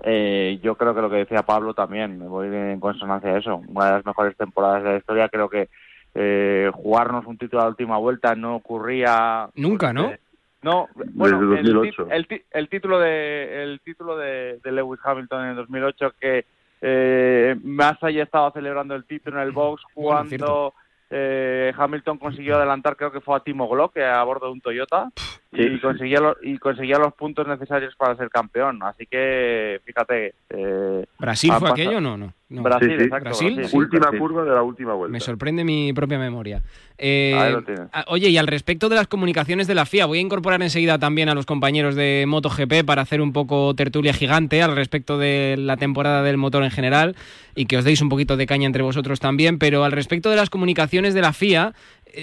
eh, 0.03 0.59
yo 0.61 0.75
creo 0.75 0.95
que 0.95 1.01
lo 1.01 1.09
que 1.09 1.17
decía 1.17 1.43
Pablo 1.43 1.73
también, 1.73 2.17
me 2.19 2.27
voy 2.27 2.47
en 2.47 2.79
consonancia 2.79 3.31
a 3.31 3.37
eso. 3.37 3.61
Una 3.67 3.85
de 3.85 3.91
las 3.93 4.05
mejores 4.05 4.35
temporadas 4.37 4.83
de 4.83 4.89
la 4.91 4.97
historia, 4.97 5.29
creo 5.29 5.49
que 5.49 5.69
eh, 6.15 6.71
jugarnos 6.73 7.25
un 7.25 7.37
título 7.37 7.61
a 7.61 7.65
la 7.65 7.69
última 7.71 7.97
vuelta 7.97 8.35
no 8.35 8.55
ocurría. 8.55 9.49
Nunca, 9.55 9.93
¿no? 9.93 10.09
eh, 10.09 10.19
no, 10.61 10.89
bueno, 11.13 11.39
Desde 11.39 11.59
el, 11.61 11.65
ti- 11.81 11.91
2008. 11.97 12.07
el, 12.51 12.67
título 12.69 12.99
de 12.99 13.63
el 13.63 13.79
título 13.79 14.17
de, 14.17 14.59
de 14.61 14.71
Lewis 14.73 14.99
Hamilton 15.01 15.43
en 15.43 15.49
el 15.51 15.55
2008 15.55 16.11
que 16.19 16.45
eh, 16.81 17.55
Massa 17.63 18.09
ya 18.11 18.23
estaba 18.23 18.51
celebrando 18.51 18.93
el 18.95 19.05
título 19.05 19.37
en 19.37 19.43
el 19.43 19.51
box 19.51 19.83
Bueno, 19.95 20.25
cierto. 20.25 20.73
Eh, 21.09 21.73
Hamilton 21.77 22.17
consiguió 22.17 22.55
adelantar 22.57 22.95
creo 22.95 23.11
que 23.11 23.21
fue 23.21 23.35
a 23.35 23.39
Timo 23.41 23.67
Glock 23.67 23.93
que 23.93 24.03
a 24.05 24.23
bordo 24.23 24.47
de 24.47 24.53
un 24.53 24.61
Toyota 24.61 25.09
Sí, 25.51 25.63
y 25.63 25.79
conseguía 25.79 26.19
los, 26.19 26.37
y 26.43 26.59
conseguía 26.59 26.97
los 26.99 27.13
puntos 27.15 27.47
necesarios 27.47 27.95
para 27.95 28.15
ser 28.15 28.29
campeón 28.29 28.83
así 28.83 29.05
que 29.07 29.81
fíjate 29.83 30.35
eh, 30.51 31.05
¿Brasil 31.17 31.49
fue 31.51 31.59
pasado- 31.61 31.73
aquello? 31.73 31.99
No, 32.01 32.17
no. 32.17 32.33
No. 32.49 32.63
Brasil, 32.63 32.89
Sí, 32.89 32.97
sí. 32.97 33.03
exacto 33.03 33.23
Brasil, 33.25 33.53
Brasil. 33.55 33.69
sí. 33.71 33.77
última 33.77 33.99
Brasil. 34.01 34.19
curva 34.19 34.43
de 34.43 34.49
la 34.51 34.63
última 34.63 34.93
vuelta. 34.93 35.11
Me 35.11 35.19
sorprende 35.19 35.63
mi 35.63 35.93
propia 35.93 36.17
memoria. 36.19 36.61
Eh, 36.97 37.33
Ahí 37.37 37.51
lo 37.53 37.63
tienes. 37.63 37.87
ah, 37.93 38.03
oye, 38.07 38.27
y 38.29 38.37
al 38.37 38.47
respecto 38.47 38.89
de 38.89 38.95
las 38.95 39.07
comunicaciones 39.07 39.67
de 39.67 39.75
la 39.75 39.85
FIA, 39.85 40.05
voy 40.05 40.17
a 40.17 40.21
incorporar 40.21 40.61
enseguida 40.61 40.99
también 40.99 41.29
a 41.29 41.35
los 41.35 41.45
compañeros 41.45 41.95
de 41.95 42.25
MotoGP 42.27 42.83
para 42.85 43.01
hacer 43.03 43.21
un 43.21 43.31
poco 43.31 43.73
tertulia 43.75 44.11
gigante 44.13 44.61
al 44.61 44.75
respecto 44.75 45.17
de 45.17 45.55
la 45.57 45.77
temporada 45.77 46.23
del 46.23 46.37
motor 46.37 46.63
en 46.63 46.71
general 46.71 47.15
y 47.55 47.65
que 47.65 47.77
os 47.77 47.85
deis 47.85 48.01
un 48.01 48.09
poquito 48.09 48.35
de 48.35 48.45
caña 48.47 48.65
entre 48.65 48.83
vosotros 48.83 49.19
también, 49.19 49.59
pero 49.59 49.83
al 49.83 49.91
respecto 49.91 50.29
de 50.29 50.35
las 50.35 50.49
comunicaciones 50.49 51.13
de 51.13 51.21
la 51.21 51.33
FIA, 51.33 51.73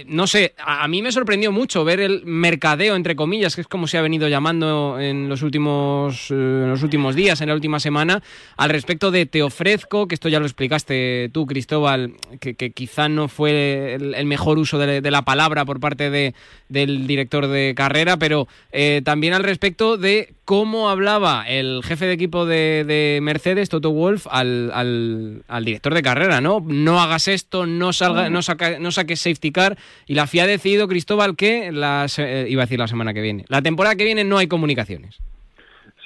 no 0.06 0.26
sé, 0.26 0.54
a, 0.58 0.86
mí 0.88 1.02
me 1.02 1.12
sorprendió 1.12 1.52
mucho 1.52 1.84
ver 1.84 2.00
el 2.00 2.24
mercadeo, 2.24 2.96
entre 2.96 3.16
comillas, 3.16 3.54
que 3.54 3.60
es 3.60 3.68
como 3.68 3.86
se 3.86 3.98
ha 3.98 4.02
venido 4.02 4.28
llamando 4.28 4.98
en 5.00 5.28
los 5.28 5.42
últimos, 5.42 6.30
eh, 6.30 6.34
en 6.34 6.70
los 6.70 6.82
últimos 6.82 7.14
días, 7.14 7.40
en 7.40 7.48
la 7.48 7.54
última 7.54 7.80
semana, 7.80 8.22
al 8.56 8.70
respecto 8.70 9.10
de 9.10 9.26
te 9.26 9.42
ofrezco, 9.42 10.08
que 10.08 10.14
esto 10.14 10.28
ya 10.28 10.40
lo 10.40 10.46
explicaste 10.46 11.30
tú, 11.32 11.46
Cristóbal, 11.46 12.14
que, 12.40 12.54
quizá 12.70 13.08
no 13.08 13.28
fue 13.28 13.94
el, 13.94 14.26
mejor 14.26 14.58
uso 14.58 14.78
de, 14.78 15.00
de 15.00 15.10
la 15.10 15.22
palabra 15.22 15.64
por 15.64 15.80
parte 15.80 16.10
de, 16.10 16.34
del 16.68 17.06
director 17.06 17.46
de 17.46 17.74
carrera, 17.76 18.16
pero 18.16 18.48
eh, 18.72 19.02
también 19.04 19.34
al 19.34 19.44
respecto 19.44 19.96
de 19.96 20.35
cómo 20.46 20.88
hablaba 20.88 21.44
el 21.46 21.82
jefe 21.84 22.06
de 22.06 22.12
equipo 22.14 22.46
de, 22.46 22.84
de 22.86 23.18
Mercedes, 23.20 23.68
Toto 23.68 23.90
Wolf, 23.90 24.26
al, 24.30 24.70
al, 24.72 25.42
al 25.48 25.64
director 25.66 25.92
de 25.92 26.00
carrera, 26.02 26.40
¿no? 26.40 26.62
No 26.64 27.00
hagas 27.02 27.28
esto, 27.28 27.66
no, 27.66 27.92
salga, 27.92 28.30
no, 28.30 28.40
saca- 28.40 28.78
no 28.78 28.90
saques 28.92 29.20
safety 29.20 29.52
car. 29.52 29.76
Y 30.06 30.14
la 30.14 30.26
FIA 30.26 30.44
ha 30.44 30.46
decidido, 30.46 30.88
Cristóbal, 30.88 31.36
que 31.36 31.70
las, 31.72 32.18
eh, 32.18 32.46
iba 32.48 32.62
a 32.62 32.66
decir 32.66 32.78
la 32.78 32.86
semana 32.88 33.12
que 33.12 33.20
viene. 33.20 33.44
La 33.48 33.60
temporada 33.60 33.96
que 33.96 34.04
viene 34.04 34.24
no 34.24 34.38
hay 34.38 34.46
comunicaciones. 34.46 35.18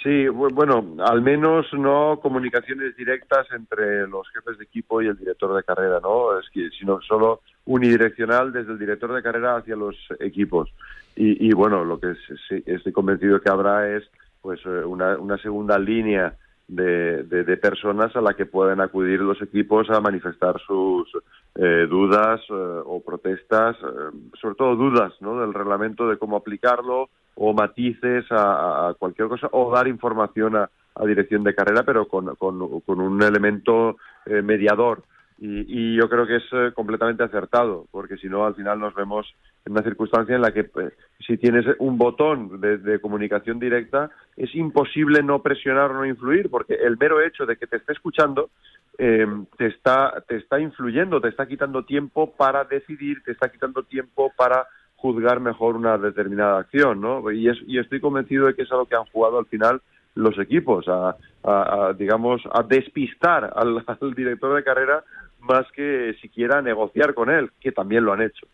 Sí, 0.03 0.25
bu- 0.29 0.53
bueno, 0.55 0.97
al 1.07 1.21
menos 1.21 1.67
no 1.75 2.19
comunicaciones 2.23 2.97
directas 2.97 3.47
entre 3.55 4.09
los 4.09 4.27
jefes 4.31 4.57
de 4.57 4.65
equipo 4.65 5.03
y 5.03 5.09
el 5.09 5.19
director 5.19 5.55
de 5.55 5.63
carrera, 5.63 6.01
¿no? 6.03 6.39
Es 6.41 6.47
que, 6.51 6.71
sino 6.79 7.01
solo 7.03 7.43
unidireccional 7.67 8.51
desde 8.53 8.73
el 8.73 8.79
director 8.79 9.13
de 9.15 9.23
carrera 9.23 9.57
hacia 9.57 9.77
los 9.77 9.95
equipos. 10.19 10.71
Y, 11.17 11.47
y 11.47 11.53
bueno, 11.53 11.85
lo 11.85 12.01
que 12.01 12.13
es- 12.13 12.19
sí, 12.49 12.63
estoy 12.65 12.93
convencido 12.93 13.43
que 13.43 13.51
habrá 13.51 13.95
es 13.95 14.05
pues 14.41 14.61
eh, 14.65 14.85
una, 14.85 15.17
una 15.19 15.39
segunda 15.39 15.79
línea 15.79 16.35
de, 16.69 17.57
personas 17.57 18.15
a 18.15 18.21
la 18.21 18.35
que 18.35 18.47
pueden 18.47 18.81
acudir 18.81 19.21
los 19.21 19.43
equipos 19.43 19.91
a 19.91 20.01
manifestar 20.01 20.61
sus 20.61 21.11
eh, 21.57 21.87
dudas 21.91 22.41
eh, 22.49 22.53
o 22.53 23.03
protestas, 23.05 23.77
eh, 23.83 24.17
sobre 24.41 24.55
todo 24.55 24.77
dudas 24.77 25.13
¿no? 25.21 25.41
del 25.41 25.53
reglamento 25.53 26.09
de 26.09 26.17
cómo 26.17 26.37
aplicarlo 26.37 27.09
o 27.35 27.53
matices 27.53 28.25
a, 28.31 28.89
a 28.91 28.95
cualquier 28.95 29.29
cosa 29.29 29.49
o 29.51 29.73
dar 29.75 29.89
información 29.89 30.57
a, 30.57 30.71
dirección 31.07 31.43
de 31.43 31.55
carrera, 31.55 31.83
pero 31.83 32.07
con, 32.07 32.35
con- 32.37 32.81
con 32.81 33.01
un 33.01 33.23
elemento 33.23 33.97
mediador. 34.27 35.03
Y, 35.43 35.65
y 35.67 35.97
yo 35.97 36.07
creo 36.11 36.27
que 36.27 36.37
es 36.37 36.45
eh, 36.53 36.71
completamente 36.75 37.23
acertado, 37.23 37.87
porque 37.91 38.19
si 38.19 38.29
no, 38.29 38.45
al 38.45 38.55
final 38.55 38.79
nos 38.79 38.95
vemos 38.95 39.27
en 39.65 39.73
una 39.73 39.83
circunstancia 39.83 40.35
en 40.37 40.43
la 40.43 40.53
que 40.53 40.61
eh, 40.61 40.91
si 41.27 41.39
tienes 41.39 41.65
un 41.79 41.97
botón 41.97 42.61
de, 42.61 42.77
de 42.77 43.01
comunicación 43.01 43.59
directa, 43.59 44.11
es 44.37 44.55
imposible 44.55 45.23
no 45.23 45.41
presionar 45.41 45.93
o 45.93 45.95
no 45.95 46.05
influir, 46.05 46.51
porque 46.51 46.75
el 46.75 46.99
mero 46.99 47.23
hecho 47.23 47.47
de 47.47 47.57
que 47.57 47.67
te 47.67 47.79
esté 47.79 47.93
escuchando 47.95 48.51
eh, 48.99 49.27
te, 49.57 49.67
está, 49.69 50.23
te 50.29 50.37
está 50.37 50.61
influyendo, 50.61 51.23
te 51.23 51.29
está 51.29 51.47
quitando 51.47 51.85
tiempo 51.87 52.33
para 52.37 52.65
decidir, 52.65 53.23
te 53.25 53.33
está 53.33 53.49
quitando 53.49 53.83
tiempo 53.85 54.31
para 54.37 54.67
juzgar 54.97 55.41
mejor 55.41 55.75
una 55.75 55.97
determinada 55.97 56.59
acción, 56.59 57.01
¿no? 57.01 57.31
Y, 57.31 57.49
es, 57.49 57.57
y 57.67 57.79
estoy 57.79 58.01
convencido 58.01 58.47
de 58.47 58.55
que 58.55 58.63
es 58.63 58.73
a 58.73 58.77
lo 58.77 58.85
que 58.85 58.97
han 58.97 59.07
jugado 59.07 59.39
al 59.39 59.47
final 59.47 59.81
los 60.15 60.39
equipos, 60.39 60.87
a, 60.89 61.17
a- 61.45 61.87
a, 61.89 61.93
digamos, 61.95 62.43
a 62.53 62.63
despistar 62.63 63.51
al, 63.57 63.83
al 64.01 64.15
director 64.15 64.55
de 64.55 64.65
carrera 64.65 65.03
más 65.41 65.67
que 65.73 66.15
siquiera 66.21 66.63
negociar 66.63 67.15
con 67.15 67.31
él, 67.31 67.51
que 67.61 67.73
también 67.73 68.05
lo 68.05 68.13
han 68.13 68.23
hecho. 68.23 68.47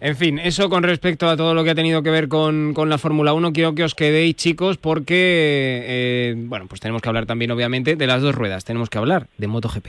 En 0.00 0.14
fin, 0.14 0.38
eso 0.38 0.68
con 0.68 0.82
respecto 0.82 1.26
a 1.28 1.36
todo 1.36 1.54
lo 1.54 1.64
que 1.64 1.70
ha 1.70 1.74
tenido 1.74 2.02
que 2.02 2.10
ver 2.10 2.28
con, 2.28 2.74
con 2.74 2.90
la 2.90 2.98
Fórmula 2.98 3.32
1, 3.32 3.52
quiero 3.52 3.74
que 3.74 3.82
os 3.82 3.94
quedéis, 3.94 4.36
chicos, 4.36 4.76
porque, 4.76 5.82
eh, 5.86 6.34
bueno, 6.36 6.66
pues 6.68 6.82
tenemos 6.82 7.00
que 7.00 7.08
hablar 7.08 7.24
también, 7.24 7.50
obviamente, 7.50 7.96
de 7.96 8.06
las 8.06 8.20
dos 8.20 8.34
ruedas. 8.34 8.64
Tenemos 8.64 8.90
que 8.90 8.98
hablar 8.98 9.28
de 9.38 9.46
MotoGP. 9.46 9.86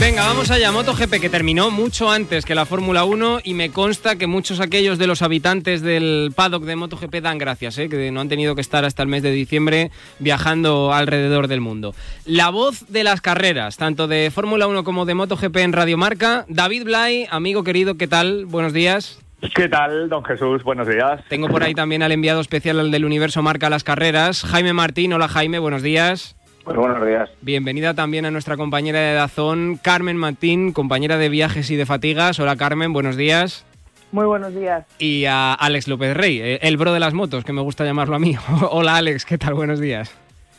Venga, 0.00 0.24
vamos 0.24 0.50
allá. 0.50 0.72
MotoGP 0.72 1.20
que 1.20 1.28
terminó 1.28 1.70
mucho 1.70 2.10
antes 2.10 2.46
que 2.46 2.54
la 2.54 2.64
Fórmula 2.64 3.04
1 3.04 3.40
y 3.44 3.52
me 3.52 3.70
consta 3.70 4.16
que 4.16 4.26
muchos 4.26 4.58
aquellos 4.58 4.96
de 4.96 5.06
los 5.06 5.20
habitantes 5.20 5.82
del 5.82 6.32
paddock 6.34 6.64
de 6.64 6.74
MotoGP 6.74 7.16
dan 7.16 7.36
gracias, 7.36 7.76
¿eh? 7.76 7.90
que 7.90 8.10
no 8.10 8.22
han 8.22 8.30
tenido 8.30 8.54
que 8.54 8.62
estar 8.62 8.86
hasta 8.86 9.02
el 9.02 9.10
mes 9.10 9.22
de 9.22 9.30
diciembre 9.30 9.90
viajando 10.18 10.94
alrededor 10.94 11.48
del 11.48 11.60
mundo. 11.60 11.94
La 12.24 12.48
voz 12.48 12.90
de 12.90 13.04
las 13.04 13.20
carreras, 13.20 13.76
tanto 13.76 14.08
de 14.08 14.30
Fórmula 14.34 14.66
1 14.68 14.84
como 14.84 15.04
de 15.04 15.12
MotoGP 15.12 15.56
en 15.58 15.74
Radio 15.74 15.98
Marca. 15.98 16.46
David 16.48 16.84
Blay, 16.84 17.26
amigo 17.30 17.62
querido, 17.62 17.98
¿qué 17.98 18.08
tal? 18.08 18.46
Buenos 18.46 18.72
días. 18.72 19.20
¿Qué 19.54 19.68
tal, 19.68 20.08
don 20.08 20.24
Jesús? 20.24 20.62
Buenos 20.62 20.88
días. 20.88 21.22
Tengo 21.28 21.48
por 21.48 21.62
ahí 21.62 21.74
también 21.74 22.02
al 22.02 22.12
enviado 22.12 22.40
especial 22.40 22.90
del 22.90 23.04
Universo 23.04 23.42
Marca 23.42 23.68
las 23.68 23.84
carreras, 23.84 24.44
Jaime 24.44 24.72
Martín. 24.72 25.12
Hola 25.12 25.28
Jaime, 25.28 25.58
buenos 25.58 25.82
días. 25.82 26.36
Muy 26.66 26.76
buenos 26.76 27.06
días. 27.06 27.30
Bienvenida 27.40 27.94
también 27.94 28.26
a 28.26 28.30
nuestra 28.30 28.56
compañera 28.56 29.00
de 29.00 29.14
Dazón, 29.14 29.78
Carmen 29.82 30.16
Martín, 30.16 30.72
compañera 30.72 31.16
de 31.16 31.28
viajes 31.28 31.70
y 31.70 31.76
de 31.76 31.86
fatigas. 31.86 32.38
Hola 32.38 32.56
Carmen, 32.56 32.92
buenos 32.92 33.16
días. 33.16 33.64
Muy 34.12 34.26
buenos 34.26 34.54
días. 34.54 34.84
Y 34.98 35.24
a 35.24 35.54
Alex 35.54 35.88
López 35.88 36.16
Rey, 36.16 36.40
eh, 36.40 36.58
el 36.62 36.76
bro 36.76 36.92
de 36.92 37.00
las 37.00 37.14
motos, 37.14 37.44
que 37.44 37.52
me 37.52 37.60
gusta 37.60 37.84
llamarlo 37.84 38.16
a 38.16 38.18
mí. 38.18 38.36
Hola 38.70 38.96
Alex, 38.96 39.24
¿qué 39.24 39.38
tal? 39.38 39.54
Buenos 39.54 39.80
días. 39.80 40.12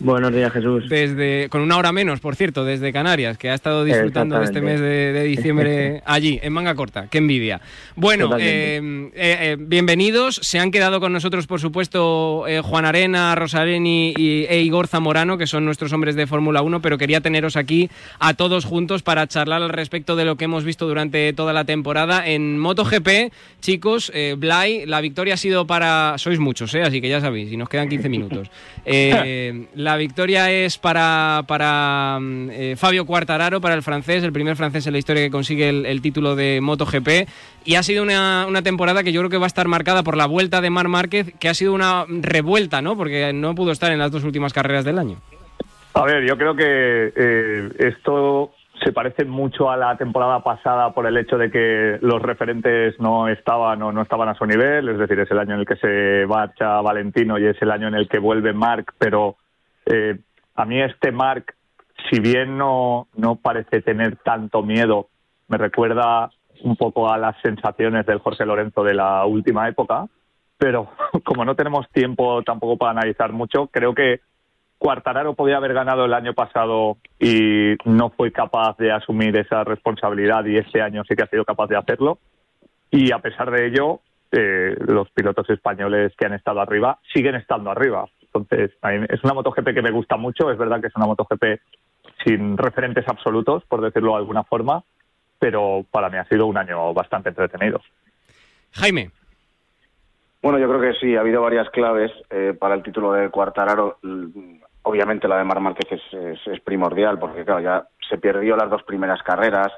Buenos 0.03 0.33
días, 0.33 0.51
Jesús. 0.51 0.89
Desde, 0.89 1.47
con 1.49 1.61
una 1.61 1.77
hora 1.77 1.91
menos, 1.91 2.19
por 2.19 2.35
cierto, 2.35 2.65
desde 2.65 2.91
Canarias, 2.91 3.37
que 3.37 3.51
ha 3.51 3.53
estado 3.53 3.83
disfrutando 3.83 4.39
de 4.39 4.45
este 4.45 4.59
mes 4.59 4.79
de, 4.79 5.23
diciembre 5.23 6.01
allí, 6.05 6.39
en 6.41 6.53
manga 6.53 6.73
corta. 6.73 7.05
Qué 7.07 7.19
envidia. 7.19 7.61
Bueno, 7.95 8.35
eh, 8.39 8.81
eh, 8.81 9.11
eh, 9.13 9.57
bienvenidos. 9.59 10.39
Se 10.41 10.57
han 10.57 10.71
quedado 10.71 10.99
con 10.99 11.13
nosotros, 11.13 11.45
por 11.45 11.59
supuesto, 11.59 12.45
Juan 12.63 12.85
Arena, 12.85 13.35
Rosareni 13.35 14.15
y 14.17 14.45
e 14.49 14.61
Igor 14.61 14.87
Zamorano, 14.87 15.37
que 15.37 15.45
son 15.45 15.65
nuestros 15.65 15.93
hombres 15.93 16.15
de 16.15 16.25
Fórmula 16.25 16.63
1, 16.63 16.81
pero 16.81 16.97
quería 16.97 17.21
teneros 17.21 17.55
aquí 17.55 17.87
a 18.17 18.33
todos 18.33 18.65
juntos 18.65 19.03
para 19.03 19.27
charlar 19.27 19.61
al 19.61 19.69
respecto 19.69 20.15
de 20.15 20.25
lo 20.25 20.35
que 20.35 20.45
hemos 20.45 20.63
visto 20.63 20.87
durante 20.87 21.31
toda 21.33 21.53
la 21.53 21.65
temporada. 21.65 22.27
En 22.27 22.57
MotoGP, 22.57 23.31
chicos, 23.59 24.11
Blay, 24.37 24.87
la 24.87 24.99
victoria 24.99 25.35
ha 25.35 25.37
sido 25.37 25.67
para... 25.67 26.15
Sois 26.17 26.39
muchos, 26.39 26.73
así 26.73 27.01
que 27.01 27.09
ya 27.09 27.21
sabéis, 27.21 27.51
y 27.51 27.57
nos 27.57 27.69
quedan 27.69 27.87
15 27.87 28.09
minutos. 28.09 28.49
la 29.90 29.90
la 29.91 29.97
victoria 29.97 30.49
es 30.49 30.77
para, 30.77 31.43
para 31.47 32.17
mm, 32.21 32.49
eh, 32.51 32.75
Fabio 32.77 33.05
Quartararo, 33.05 33.59
para 33.59 33.75
el 33.75 33.81
francés, 33.81 34.23
el 34.23 34.31
primer 34.31 34.55
francés 34.55 34.87
en 34.87 34.93
la 34.93 34.99
historia 34.99 35.21
que 35.21 35.29
consigue 35.29 35.67
el, 35.67 36.01
título 36.01 36.37
de 36.37 36.61
MotoGP. 36.61 37.27
Y 37.65 37.75
ha 37.75 37.83
sido 37.83 38.03
una, 38.03 38.47
temporada 38.63 39.03
que 39.03 39.11
yo 39.11 39.19
creo 39.19 39.29
que 39.29 39.37
va 39.37 39.47
a 39.47 39.47
estar 39.47 39.67
marcada 39.67 40.01
por 40.01 40.15
la 40.15 40.27
vuelta 40.27 40.61
de 40.61 40.69
Mar 40.69 40.87
Márquez, 40.87 41.33
que 41.41 41.49
ha 41.49 41.53
sido 41.53 41.73
una 41.73 42.05
revuelta, 42.07 42.81
¿no? 42.81 42.95
Porque 42.95 43.33
no 43.33 43.53
pudo 43.53 43.73
estar 43.73 43.91
en 43.91 43.99
las 43.99 44.11
dos 44.11 44.23
últimas 44.23 44.53
carreras 44.53 44.85
del 44.85 44.97
año. 44.97 45.17
A 45.93 46.05
ver, 46.05 46.25
yo 46.25 46.37
creo 46.37 46.55
que 46.55 47.11
eh, 47.13 47.69
esto 47.79 48.53
se 48.81 48.93
parece 48.93 49.25
mucho 49.25 49.69
a 49.69 49.75
la 49.75 49.97
temporada 49.97 50.39
pasada 50.39 50.93
por 50.93 51.05
el 51.05 51.17
hecho 51.17 51.37
de 51.37 51.51
que 51.51 51.97
los 52.01 52.21
referentes 52.21 52.97
no 52.97 53.27
estaban 53.27 53.81
o 53.81 53.91
no 53.91 54.01
estaban 54.01 54.29
a 54.29 54.35
su 54.35 54.45
nivel, 54.45 54.87
es 54.87 54.97
decir, 54.97 55.19
es 55.19 55.29
el 55.31 55.39
año 55.39 55.55
en 55.55 55.59
el 55.59 55.65
que 55.65 55.75
se 55.75 56.25
marcha 56.27 56.79
Valentino 56.79 57.37
y 57.37 57.45
es 57.45 57.61
el 57.61 57.71
año 57.71 57.89
en 57.89 57.95
el 57.95 58.07
que 58.07 58.19
vuelve 58.19 58.53
Marc, 58.53 58.93
pero 58.97 59.35
eh, 59.85 60.19
a 60.55 60.65
mí 60.65 60.81
este 60.81 61.11
Mark, 61.11 61.55
si 62.09 62.19
bien 62.19 62.57
no, 62.57 63.07
no 63.15 63.35
parece 63.35 63.81
tener 63.81 64.17
tanto 64.17 64.63
miedo, 64.63 65.09
me 65.47 65.57
recuerda 65.57 66.31
un 66.63 66.75
poco 66.75 67.11
a 67.11 67.17
las 67.17 67.35
sensaciones 67.41 68.05
del 68.05 68.19
Jorge 68.19 68.45
Lorenzo 68.45 68.83
de 68.83 68.93
la 68.93 69.25
última 69.25 69.67
época, 69.67 70.05
pero 70.57 70.89
como 71.23 71.45
no 71.45 71.55
tenemos 71.55 71.89
tiempo 71.91 72.43
tampoco 72.43 72.77
para 72.77 72.91
analizar 72.91 73.33
mucho, 73.33 73.67
creo 73.67 73.93
que 73.93 74.21
Cuartararo 74.77 75.35
podía 75.35 75.57
haber 75.57 75.75
ganado 75.75 76.05
el 76.05 76.13
año 76.13 76.33
pasado 76.33 76.97
y 77.19 77.75
no 77.85 78.09
fue 78.09 78.31
capaz 78.31 78.77
de 78.77 78.91
asumir 78.91 79.37
esa 79.37 79.63
responsabilidad 79.63 80.43
y 80.45 80.57
este 80.57 80.81
año 80.81 81.03
sí 81.07 81.15
que 81.15 81.21
ha 81.21 81.27
sido 81.27 81.45
capaz 81.45 81.67
de 81.67 81.77
hacerlo. 81.77 82.17
Y 82.89 83.11
a 83.11 83.19
pesar 83.19 83.51
de 83.51 83.67
ello, 83.67 83.99
eh, 84.31 84.75
los 84.87 85.07
pilotos 85.11 85.47
españoles 85.51 86.13
que 86.17 86.25
han 86.25 86.33
estado 86.33 86.61
arriba 86.61 86.97
siguen 87.13 87.35
estando 87.35 87.69
arriba. 87.69 88.07
Entonces, 88.33 88.71
es 89.09 89.23
una 89.23 89.33
MotoGP 89.33 89.73
que 89.73 89.81
me 89.81 89.91
gusta 89.91 90.15
mucho. 90.15 90.49
Es 90.51 90.57
verdad 90.57 90.79
que 90.79 90.87
es 90.87 90.95
una 90.95 91.05
MotoGP 91.05 91.59
sin 92.23 92.57
referentes 92.57 93.07
absolutos, 93.07 93.63
por 93.65 93.81
decirlo 93.81 94.11
de 94.11 94.17
alguna 94.17 94.43
forma, 94.43 94.83
pero 95.39 95.85
para 95.89 96.09
mí 96.09 96.17
ha 96.17 96.25
sido 96.25 96.45
un 96.45 96.57
año 96.57 96.93
bastante 96.93 97.29
entretenido. 97.29 97.81
Jaime. 98.73 99.11
Bueno, 100.41 100.57
yo 100.57 100.67
creo 100.67 100.81
que 100.81 100.99
sí, 100.99 101.15
ha 101.15 101.19
habido 101.19 101.41
varias 101.41 101.69
claves 101.69 102.11
eh, 102.29 102.55
para 102.57 102.75
el 102.75 102.83
título 102.83 103.13
de 103.13 103.29
Cuartararo. 103.29 103.99
Obviamente 104.83 105.27
la 105.27 105.37
de 105.37 105.43
Mar 105.43 105.59
Márquez 105.59 106.01
es, 106.11 106.59
primordial, 106.61 107.19
porque 107.19 107.45
claro, 107.45 107.59
ya 107.59 107.87
se 108.09 108.17
perdió 108.17 108.55
las 108.55 108.69
dos 108.69 108.81
primeras 108.83 109.21
carreras, 109.21 109.71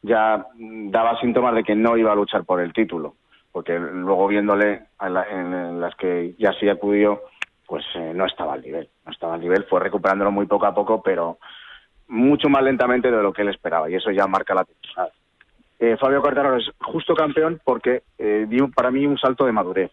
ya 0.00 0.46
daba 0.56 1.20
síntomas 1.20 1.54
de 1.54 1.64
que 1.64 1.74
no 1.74 1.96
iba 1.98 2.12
a 2.12 2.14
luchar 2.14 2.44
por 2.44 2.60
el 2.60 2.72
título, 2.72 3.16
porque 3.52 3.78
luego 3.78 4.26
viéndole 4.28 4.84
en 4.98 5.80
las 5.80 5.94
que 5.96 6.34
ya 6.38 6.54
sí 6.58 6.70
acudió, 6.70 7.20
pues 7.68 7.84
eh, 7.94 8.12
no 8.14 8.24
estaba 8.24 8.54
al 8.54 8.62
nivel. 8.62 8.88
No 9.04 9.12
estaba 9.12 9.34
al 9.34 9.40
nivel, 9.40 9.64
fue 9.64 9.78
recuperándolo 9.78 10.32
muy 10.32 10.46
poco 10.46 10.66
a 10.66 10.74
poco, 10.74 11.02
pero 11.02 11.38
mucho 12.08 12.48
más 12.48 12.62
lentamente 12.62 13.10
de 13.10 13.22
lo 13.22 13.32
que 13.32 13.42
él 13.42 13.50
esperaba, 13.50 13.90
y 13.90 13.94
eso 13.94 14.10
ya 14.10 14.26
marca 14.26 14.54
la 14.54 14.64
temporada. 14.64 15.12
Eh, 15.78 15.96
Fabio 16.00 16.22
Quartararo 16.22 16.56
es 16.56 16.68
justo 16.80 17.14
campeón 17.14 17.60
porque 17.62 18.02
eh, 18.16 18.46
dio 18.48 18.68
para 18.70 18.90
mí 18.90 19.06
un 19.06 19.18
salto 19.18 19.44
de 19.44 19.52
madurez. 19.52 19.92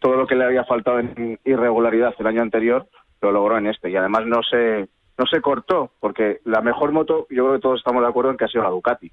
todo 0.00 0.14
lo 0.14 0.26
que 0.28 0.36
le 0.36 0.44
había 0.44 0.64
faltado 0.64 1.00
en 1.00 1.38
irregularidad 1.44 2.14
el 2.18 2.26
año 2.28 2.40
anterior 2.40 2.86
lo 3.20 3.32
logró 3.32 3.58
en 3.58 3.66
este, 3.66 3.90
y 3.90 3.96
además 3.96 4.24
no 4.26 4.40
se, 4.48 4.88
no 5.18 5.26
se 5.26 5.40
cortó, 5.40 5.90
porque 5.98 6.40
la 6.44 6.60
mejor 6.60 6.92
moto, 6.92 7.26
yo 7.30 7.44
creo 7.44 7.54
que 7.56 7.62
todos 7.62 7.80
estamos 7.80 8.00
de 8.00 8.08
acuerdo 8.08 8.30
en 8.30 8.36
que 8.36 8.44
ha 8.44 8.48
sido 8.48 8.62
la 8.62 8.70
Ducati. 8.70 9.10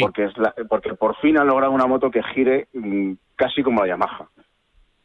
Porque, 0.00 0.24
es 0.24 0.32
porque 0.68 0.94
por 0.94 1.14
fin 1.16 1.38
han 1.38 1.48
logrado 1.48 1.72
una 1.72 1.86
moto 1.86 2.10
que 2.10 2.22
gire 2.22 2.68
mm, 2.72 3.12
casi 3.36 3.62
como 3.62 3.82
la 3.82 3.88
Yamaha 3.88 4.28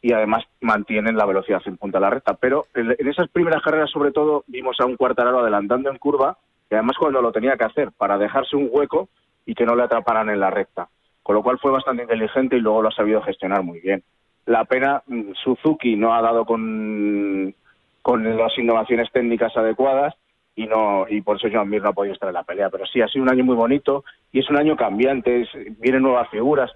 y 0.02 0.12
además 0.12 0.44
mantienen 0.60 1.16
la 1.16 1.26
velocidad 1.26 1.62
en 1.66 1.76
punta 1.76 1.98
de 1.98 2.02
la 2.02 2.10
recta. 2.10 2.34
Pero 2.34 2.66
en, 2.74 2.96
esas 2.98 3.28
primeras 3.28 3.62
carreras, 3.62 3.90
sobre 3.90 4.12
todo, 4.12 4.44
vimos 4.46 4.76
a 4.80 4.86
un 4.86 4.96
Cuartararo 4.96 5.40
adelantando 5.40 5.90
en 5.90 5.98
curva 5.98 6.38
y 6.70 6.74
además 6.74 6.96
cuando 6.98 7.20
lo 7.20 7.32
tenía 7.32 7.56
que 7.56 7.64
hacer 7.64 7.90
para 7.92 8.16
dejarse 8.16 8.56
un 8.56 8.68
hueco 8.70 9.08
y 9.44 9.54
que 9.54 9.66
no 9.66 9.74
le 9.74 9.82
atraparan 9.82 10.30
en 10.30 10.40
la 10.40 10.50
recta. 10.50 10.88
Con 11.22 11.34
lo 11.34 11.42
cual 11.42 11.58
fue 11.58 11.70
bastante 11.70 12.02
inteligente 12.02 12.56
y 12.56 12.60
luego 12.60 12.82
lo 12.82 12.88
ha 12.88 12.92
sabido 12.92 13.22
gestionar 13.22 13.62
muy 13.62 13.80
bien. 13.80 14.02
La 14.46 14.64
pena, 14.64 15.02
mm, 15.06 15.32
Suzuki 15.34 15.96
no 15.96 16.14
ha 16.14 16.22
dado 16.22 16.44
con, 16.44 17.54
con 18.00 18.36
las 18.36 18.56
innovaciones 18.58 19.10
técnicas 19.12 19.54
adecuadas 19.56 20.14
y 20.56 20.66
no 20.66 21.06
y 21.08 21.20
por 21.20 21.36
eso 21.36 21.48
Joan 21.52 21.68
Mir 21.68 21.82
no 21.82 21.90
ha 21.90 21.92
podido 21.92 22.14
estar 22.14 22.28
en 22.28 22.34
la 22.34 22.42
pelea. 22.42 22.70
Pero 22.70 22.86
sí, 22.86 23.02
ha 23.02 23.08
sido 23.08 23.22
un 23.22 23.30
año 23.30 23.44
muy 23.44 23.56
bonito 23.56 24.04
y 24.32 24.40
es 24.40 24.48
un 24.48 24.56
año 24.56 24.76
cambiante, 24.76 25.46
vienen 25.78 26.02
nuevas 26.02 26.28
figuras. 26.30 26.70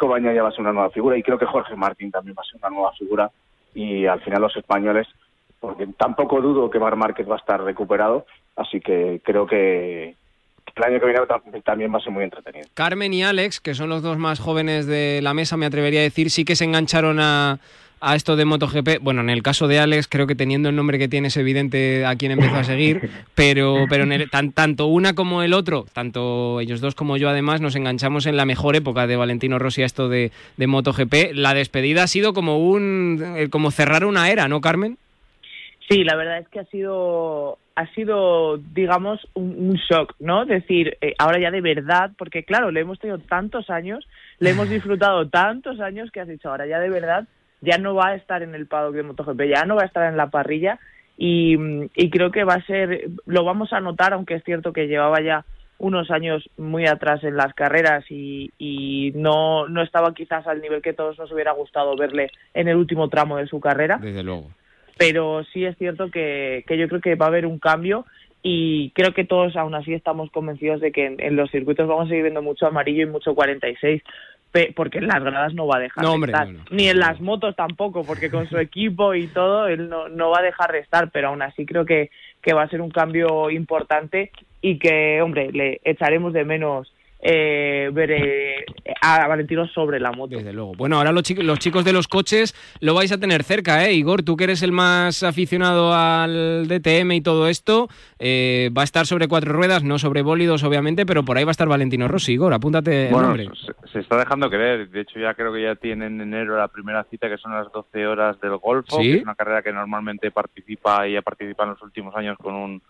Baña 0.00 0.32
ya 0.32 0.42
va 0.42 0.48
a 0.48 0.52
ser 0.52 0.60
una 0.60 0.72
nueva 0.72 0.90
figura 0.90 1.16
y 1.16 1.22
creo 1.22 1.38
que 1.38 1.46
Jorge 1.46 1.76
Martín 1.76 2.10
también 2.10 2.36
va 2.36 2.42
a 2.42 2.50
ser 2.50 2.60
una 2.60 2.70
nueva 2.70 2.92
figura 2.92 3.30
y 3.74 4.06
al 4.06 4.20
final 4.20 4.42
los 4.42 4.56
españoles, 4.56 5.06
porque 5.60 5.86
tampoco 5.96 6.40
dudo 6.40 6.70
que 6.70 6.78
Mar 6.78 6.96
Márquez 6.96 7.28
va 7.28 7.36
a 7.36 7.38
estar 7.38 7.62
recuperado, 7.62 8.26
así 8.56 8.80
que 8.80 9.20
creo 9.24 9.46
que 9.46 10.16
el 10.74 10.84
año 10.84 11.00
que 11.00 11.06
viene 11.06 11.62
también 11.64 11.92
va 11.92 11.98
a 11.98 12.00
ser 12.00 12.12
muy 12.12 12.24
entretenido. 12.24 12.66
Carmen 12.74 13.12
y 13.12 13.22
Alex, 13.22 13.60
que 13.60 13.74
son 13.74 13.88
los 13.88 14.02
dos 14.02 14.18
más 14.18 14.40
jóvenes 14.40 14.86
de 14.86 15.20
la 15.22 15.34
mesa, 15.34 15.56
me 15.56 15.66
atrevería 15.66 16.00
a 16.00 16.04
decir, 16.04 16.30
sí 16.30 16.44
que 16.44 16.56
se 16.56 16.64
engancharon 16.64 17.20
a, 17.20 17.58
a 18.02 18.16
esto 18.16 18.36
de 18.36 18.44
MotoGP. 18.44 19.00
Bueno, 19.00 19.20
en 19.20 19.30
el 19.30 19.42
caso 19.42 19.68
de 19.68 19.78
Alex, 19.78 20.08
creo 20.08 20.26
que 20.26 20.34
teniendo 20.34 20.68
el 20.68 20.76
nombre 20.76 20.98
que 20.98 21.08
tiene 21.08 21.28
es 21.28 21.36
evidente 21.36 22.04
a 22.04 22.16
quién 22.16 22.32
empezó 22.32 22.56
a 22.56 22.64
seguir, 22.64 23.08
pero, 23.34 23.86
pero 23.88 24.04
tanto 24.54 24.86
una 24.86 25.14
como 25.14 25.42
el 25.42 25.54
otro, 25.54 25.86
tanto 25.92 26.60
ellos 26.60 26.80
dos 26.80 26.94
como 26.94 27.16
yo 27.16 27.28
además, 27.28 27.60
nos 27.60 27.76
enganchamos 27.76 28.26
en 28.26 28.36
la 28.36 28.44
mejor 28.44 28.76
época 28.76 29.06
de 29.06 29.16
Valentino 29.16 29.58
Rossi 29.58 29.82
a 29.82 29.86
esto 29.86 30.08
de, 30.08 30.32
de 30.56 30.66
MotoGP. 30.66 31.32
La 31.34 31.54
despedida 31.54 32.02
ha 32.02 32.08
sido 32.08 32.32
como 32.34 32.58
un 32.58 33.22
eh, 33.36 33.48
como 33.48 33.70
cerrar 33.70 34.04
una 34.04 34.30
era, 34.30 34.48
¿no, 34.48 34.60
Carmen? 34.60 34.98
Sí, 35.88 36.04
la 36.04 36.16
verdad 36.16 36.38
es 36.38 36.48
que 36.48 36.60
ha 36.60 36.64
sido 36.64 37.58
ha 37.74 37.86
sido, 37.94 38.58
digamos, 38.58 39.26
un, 39.34 39.74
shock, 39.88 40.14
¿no? 40.18 40.44
Decir, 40.44 40.98
eh, 41.00 41.14
ahora 41.18 41.40
ya 41.40 41.50
de 41.50 41.62
verdad, 41.62 42.10
porque 42.18 42.44
claro, 42.44 42.70
le 42.70 42.80
hemos 42.80 42.98
tenido 42.98 43.18
tantos 43.18 43.70
años, 43.70 44.06
le 44.38 44.50
hemos 44.50 44.68
disfrutado 44.70 45.28
tantos 45.28 45.80
años 45.80 46.10
que 46.10 46.20
has 46.20 46.28
dicho, 46.28 46.50
ahora 46.50 46.66
ya 46.66 46.80
de 46.80 46.90
verdad 46.90 47.26
ya 47.62 47.78
no 47.78 47.94
va 47.94 48.08
a 48.08 48.14
estar 48.16 48.42
en 48.42 48.54
el 48.54 48.66
paddock 48.66 48.94
de 48.94 49.02
MotoGP, 49.02 49.42
ya 49.44 49.64
no 49.64 49.76
va 49.76 49.82
a 49.82 49.86
estar 49.86 50.08
en 50.08 50.16
la 50.16 50.28
parrilla 50.28 50.78
y, 51.16 51.56
creo 52.10 52.30
que 52.30 52.44
va 52.44 52.54
a 52.54 52.66
ser, 52.66 53.08
lo 53.26 53.44
vamos 53.44 53.72
a 53.72 53.80
notar, 53.80 54.12
aunque 54.12 54.34
es 54.34 54.44
cierto 54.44 54.72
que 54.72 54.88
llevaba 54.88 55.20
ya 55.22 55.44
unos 55.78 56.10
años 56.10 56.48
muy 56.56 56.86
atrás 56.86 57.22
en 57.24 57.36
las 57.36 57.54
carreras 57.54 58.04
y, 58.10 59.12
no, 59.14 59.68
no 59.68 59.82
estaba 59.82 60.14
quizás 60.14 60.46
al 60.46 60.60
nivel 60.60 60.82
que 60.82 60.92
todos 60.92 61.18
nos 61.18 61.30
hubiera 61.32 61.52
gustado 61.52 61.96
verle 61.96 62.30
en 62.54 62.68
el 62.68 62.76
último 62.76 63.08
tramo 63.08 63.36
de 63.36 63.46
su 63.46 63.60
carrera. 63.60 63.98
Desde 63.98 64.22
luego. 64.22 64.50
Pero 64.98 65.42
sí 65.52 65.64
es 65.64 65.76
cierto 65.78 66.10
que, 66.10 66.64
que 66.66 66.76
yo 66.76 66.88
creo 66.88 67.00
que 67.00 67.14
va 67.14 67.26
a 67.26 67.28
haber 67.28 67.46
un 67.46 67.58
cambio 67.58 68.04
y 68.42 68.90
creo 68.90 69.14
que 69.14 69.24
todos 69.24 69.54
aún 69.56 69.74
así 69.74 69.94
estamos 69.94 70.30
convencidos 70.32 70.80
de 70.80 70.90
que 70.90 71.06
en, 71.06 71.36
los 71.36 71.50
circuitos 71.50 71.86
vamos 71.86 72.06
a 72.06 72.08
seguir 72.08 72.24
viendo 72.24 72.42
mucho 72.42 72.66
amarillo 72.66 73.02
y 73.02 73.06
mucho 73.06 73.34
46 73.36 74.02
porque 74.76 74.98
en 74.98 75.06
las 75.06 75.22
gradas 75.22 75.54
no 75.54 75.66
va 75.66 75.76
a 75.76 75.80
dejar 75.80 76.04
de 76.04 76.26
estar. 76.26 76.48
Ni 76.70 76.88
en 76.88 76.98
las 76.98 77.20
motos 77.20 77.56
tampoco, 77.56 78.04
porque 78.04 78.30
con 78.30 78.48
su 78.48 78.58
equipo 78.58 79.14
y 79.14 79.26
todo, 79.28 79.66
él 79.66 79.88
no, 79.88 80.08
no 80.08 80.30
va 80.30 80.40
a 80.40 80.42
dejar 80.42 80.72
de 80.72 80.80
estar, 80.80 81.10
pero 81.10 81.28
aún 81.28 81.42
así 81.42 81.64
creo 81.64 81.84
que, 81.84 82.10
que 82.42 82.52
va 82.52 82.62
a 82.62 82.68
ser 82.68 82.80
un 82.80 82.90
cambio 82.90 83.50
importante 83.50 84.30
y 84.60 84.78
que, 84.78 85.20
hombre, 85.22 85.50
le 85.52 85.80
echaremos 85.84 86.32
de 86.32 86.44
menos 86.44 86.92
eh, 87.24 87.88
ver 87.92 88.10
eh, 88.10 88.64
a 89.00 89.28
Valentino 89.28 89.68
sobre 89.68 90.00
la 90.00 90.10
moto. 90.10 90.36
Desde 90.36 90.52
luego. 90.52 90.74
Bueno, 90.74 90.96
ahora 90.96 91.12
los, 91.12 91.22
chicos, 91.22 91.44
los 91.44 91.60
chicos 91.60 91.84
de 91.84 91.92
los 91.92 92.08
coches 92.08 92.52
lo 92.80 92.94
vais 92.94 93.12
a 93.12 93.18
tener 93.18 93.44
cerca, 93.44 93.86
¿eh? 93.86 93.92
Igor, 93.94 94.24
tú 94.24 94.36
que 94.36 94.44
eres 94.44 94.62
el 94.62 94.72
más 94.72 95.22
aficionado 95.22 95.94
al 95.94 96.66
DTM 96.66 97.12
y 97.12 97.20
todo 97.20 97.46
esto, 97.46 97.88
eh, 98.18 98.70
va 98.76 98.82
a 98.82 98.84
estar 98.84 99.06
sobre 99.06 99.28
cuatro 99.28 99.52
ruedas, 99.52 99.84
no 99.84 100.00
sobre 100.00 100.22
bólidos, 100.22 100.64
obviamente, 100.64 101.06
pero 101.06 101.24
por 101.24 101.38
ahí 101.38 101.44
va 101.44 101.50
a 101.50 101.52
estar 101.52 101.68
Valentino 101.68 102.08
Rossi. 102.08 102.32
Igor, 102.32 102.52
apúntate 102.52 103.06
el 103.06 103.12
nombre. 103.12 103.48
Se, 103.92 104.00
está 104.00 104.16
dejando 104.16 104.50
creer. 104.50 104.90
De 104.90 105.02
hecho, 105.02 105.20
ya 105.20 105.34
creo 105.34 105.52
que 105.52 105.62
ya 105.62 105.76
tiene 105.76 106.06
en 106.06 106.20
enero 106.20 106.56
la 106.56 106.66
primera 106.66 107.04
cita, 107.04 107.28
que 107.28 107.38
son 107.38 107.52
las 107.54 107.70
12 107.70 108.04
horas 108.04 108.40
del 108.40 108.56
Golfo, 108.56 108.98
que 108.98 109.18
es 109.18 109.22
una 109.22 109.36
carrera 109.36 109.62
que 109.62 109.72
normalmente 109.72 110.32
participa 110.32 111.06
y 111.06 111.16
ha 111.16 111.22
participado 111.22 111.68
en 111.68 111.74
los 111.74 111.82
últimos 111.82 112.16
años 112.16 112.36
con 112.38 112.54
un 112.54 112.82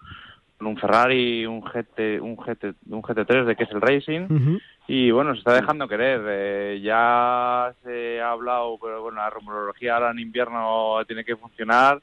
un 0.66 0.76
Ferrari, 0.76 1.46
un 1.46 1.60
GT, 1.60 2.20
un 2.20 2.36
GT, 2.36 2.74
un 2.90 3.02
GT3 3.02 3.44
de 3.44 3.56
que 3.56 3.64
es 3.64 3.70
el 3.70 3.80
Racing. 3.80 4.58
Y 4.88 5.10
bueno, 5.10 5.32
se 5.34 5.38
está 5.38 5.54
dejando 5.54 5.88
querer. 5.88 6.20
Eh, 6.26 6.80
ya 6.82 7.72
se 7.82 8.20
ha 8.20 8.30
hablado, 8.30 8.78
pero 8.80 9.02
bueno, 9.02 9.18
la 9.18 9.30
rumorología 9.30 9.94
ahora 9.94 10.10
en 10.10 10.18
invierno 10.18 10.98
tiene 11.06 11.24
que 11.24 11.36
funcionar, 11.36 12.02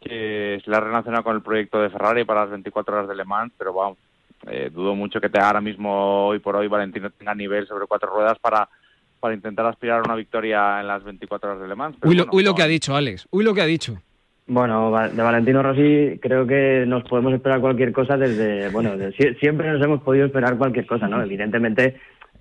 que 0.00 0.60
se 0.64 0.70
la 0.70 0.78
ha 0.78 0.80
relacionado 0.80 1.24
con 1.24 1.36
el 1.36 1.42
proyecto 1.42 1.80
de 1.80 1.90
Ferrari 1.90 2.24
para 2.24 2.42
las 2.42 2.50
24 2.50 2.94
horas 2.94 3.08
de 3.08 3.14
Le 3.14 3.24
Mans, 3.24 3.52
pero 3.56 3.72
vamos, 3.72 3.98
eh, 4.46 4.70
dudo 4.72 4.94
mucho 4.94 5.20
que 5.20 5.28
te, 5.28 5.38
ahora 5.38 5.60
mismo, 5.60 6.26
hoy 6.26 6.38
por 6.38 6.56
hoy, 6.56 6.68
Valentino 6.68 7.10
tenga 7.10 7.34
nivel 7.34 7.66
sobre 7.66 7.86
cuatro 7.86 8.10
ruedas 8.10 8.38
para 8.38 8.68
para 9.18 9.34
intentar 9.34 9.66
aspirar 9.66 10.00
a 10.00 10.02
una 10.02 10.14
victoria 10.14 10.80
en 10.80 10.86
las 10.86 11.02
24 11.02 11.50
horas 11.50 11.62
de 11.62 11.68
Le 11.68 11.74
Mans. 11.74 11.96
uy, 12.04 12.14
lo, 12.14 12.26
uy 12.30 12.44
lo 12.44 12.54
que 12.54 12.62
ha 12.62 12.66
dicho, 12.66 12.94
Alex. 12.94 13.26
Uy, 13.30 13.44
lo 13.44 13.54
que 13.54 13.62
ha 13.62 13.66
dicho. 13.66 14.00
Bueno, 14.48 14.92
de 15.08 15.22
Valentino 15.22 15.60
Rossi 15.60 16.20
creo 16.22 16.46
que 16.46 16.84
nos 16.86 17.02
podemos 17.04 17.32
esperar 17.32 17.60
cualquier 17.60 17.92
cosa 17.92 18.16
desde, 18.16 18.68
bueno, 18.70 18.92
siempre 19.40 19.72
nos 19.72 19.82
hemos 19.84 20.02
podido 20.02 20.26
esperar 20.26 20.56
cualquier 20.56 20.86
cosa, 20.86 21.08
¿no? 21.08 21.20
Evidentemente 21.20 21.96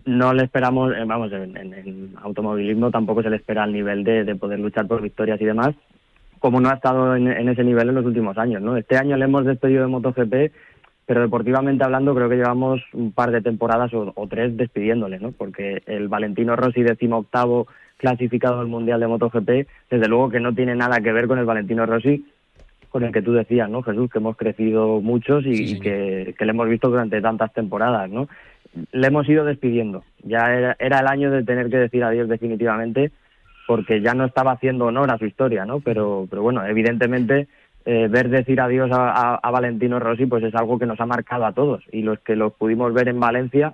no 0.06 0.34
le 0.34 0.44
esperamos, 0.44 0.94
eh, 0.96 1.04
vamos, 1.06 1.32
en, 1.32 1.58
en, 1.58 2.14
automovilismo 2.22 2.92
tampoco 2.92 3.24
se 3.24 3.32
le 3.32 3.38
espera 3.38 3.64
el 3.64 3.74
nivel 3.74 4.04
de, 4.04 4.36
poder 4.36 4.60
luchar 4.60 4.88
por 4.88 5.02
victorias 5.02 5.42
y 5.42 5.46
demás, 5.46 5.74
como 6.38 6.62
no 6.62 6.70
ha 6.70 6.76
estado 6.76 7.16
en, 7.16 7.28
ese 7.50 7.64
nivel 7.64 7.90
en 7.90 7.96
los 7.96 8.06
últimos 8.06 8.38
años, 8.38 8.62
¿no? 8.62 8.78
Este 8.78 8.98
año 8.98 9.18
le 9.18 9.26
hemos 9.26 9.46
despedido 9.46 9.82
de 9.82 9.88
MotoGP, 9.88 10.54
pero 11.06 11.22
deportivamente 11.22 11.84
hablando 11.84 12.16
creo 12.16 12.30
que 12.30 12.38
llevamos 12.38 12.82
un 12.94 13.12
par 13.12 13.32
de 13.32 13.42
temporadas 13.42 13.94
o, 13.94 14.12
o 14.16 14.28
tres 14.28 14.58
despidiéndole, 14.58 15.20
¿no? 15.20 15.32
Porque 15.32 15.84
el 15.86 16.08
Valentino 16.08 16.56
Rossi 16.56 16.82
decimo 16.82 17.18
octavo 17.18 17.68
clasificado 17.98 18.60
al 18.60 18.68
Mundial 18.68 19.00
de 19.00 19.08
MotoGP, 19.08 19.68
desde 19.90 20.08
luego 20.08 20.30
que 20.30 20.40
no 20.40 20.54
tiene 20.54 20.76
nada 20.76 21.00
que 21.02 21.12
ver 21.12 21.28
con 21.28 21.40
el 21.40 21.46
Valentino 21.46 21.86
Rossi, 21.86 22.26
con 22.90 23.04
el 23.04 23.12
que 23.12 23.22
tú 23.22 23.34
decías, 23.34 23.70
¿no, 23.70 23.82
Jesús? 23.82 24.10
Que 24.10 24.20
hemos 24.20 24.38
crecido 24.38 25.02
muchos 25.02 25.44
y, 25.46 25.80
que, 25.80 26.34
le 26.38 26.50
hemos 26.50 26.70
visto 26.70 26.90
durante 26.90 27.22
tantas 27.22 27.54
temporadas, 27.54 28.10
¿no? 28.10 28.28
Le 28.92 29.08
hemos 29.08 29.28
ido 29.28 29.46
despidiendo. 29.46 30.04
Ya 30.24 30.54
era, 30.54 31.00
el 31.00 31.08
año 31.08 31.32
de 31.32 31.44
tener 31.44 31.70
que 31.70 31.78
decir 31.78 32.04
adiós 32.04 32.30
definitivamente, 32.30 33.12
porque 33.68 34.02
ya 34.02 34.14
no 34.14 34.26
estaba 34.26 34.54
haciendo 34.54 34.86
honor 34.86 35.12
a 35.12 35.18
su 35.18 35.26
historia, 35.26 35.66
¿no? 35.66 35.80
Pero, 35.80 36.28
pero 36.30 36.42
bueno, 36.42 36.66
evidentemente 36.66 37.48
eh, 37.86 38.08
ver 38.10 38.30
decir 38.30 38.60
adiós 38.60 38.90
a, 38.92 39.40
Valentino 39.52 40.00
Rossi 40.00 40.26
pues 40.26 40.44
es 40.44 40.56
algo 40.56 40.80
que 40.80 40.86
nos 40.86 41.00
ha 41.00 41.06
marcado 41.06 41.46
a 41.46 41.54
todos 41.54 41.84
y 41.92 42.02
los 42.02 42.20
que 42.20 42.36
los 42.36 42.54
pudimos 42.54 42.94
ver 42.94 43.08
en 43.08 43.20
Valencia 43.20 43.74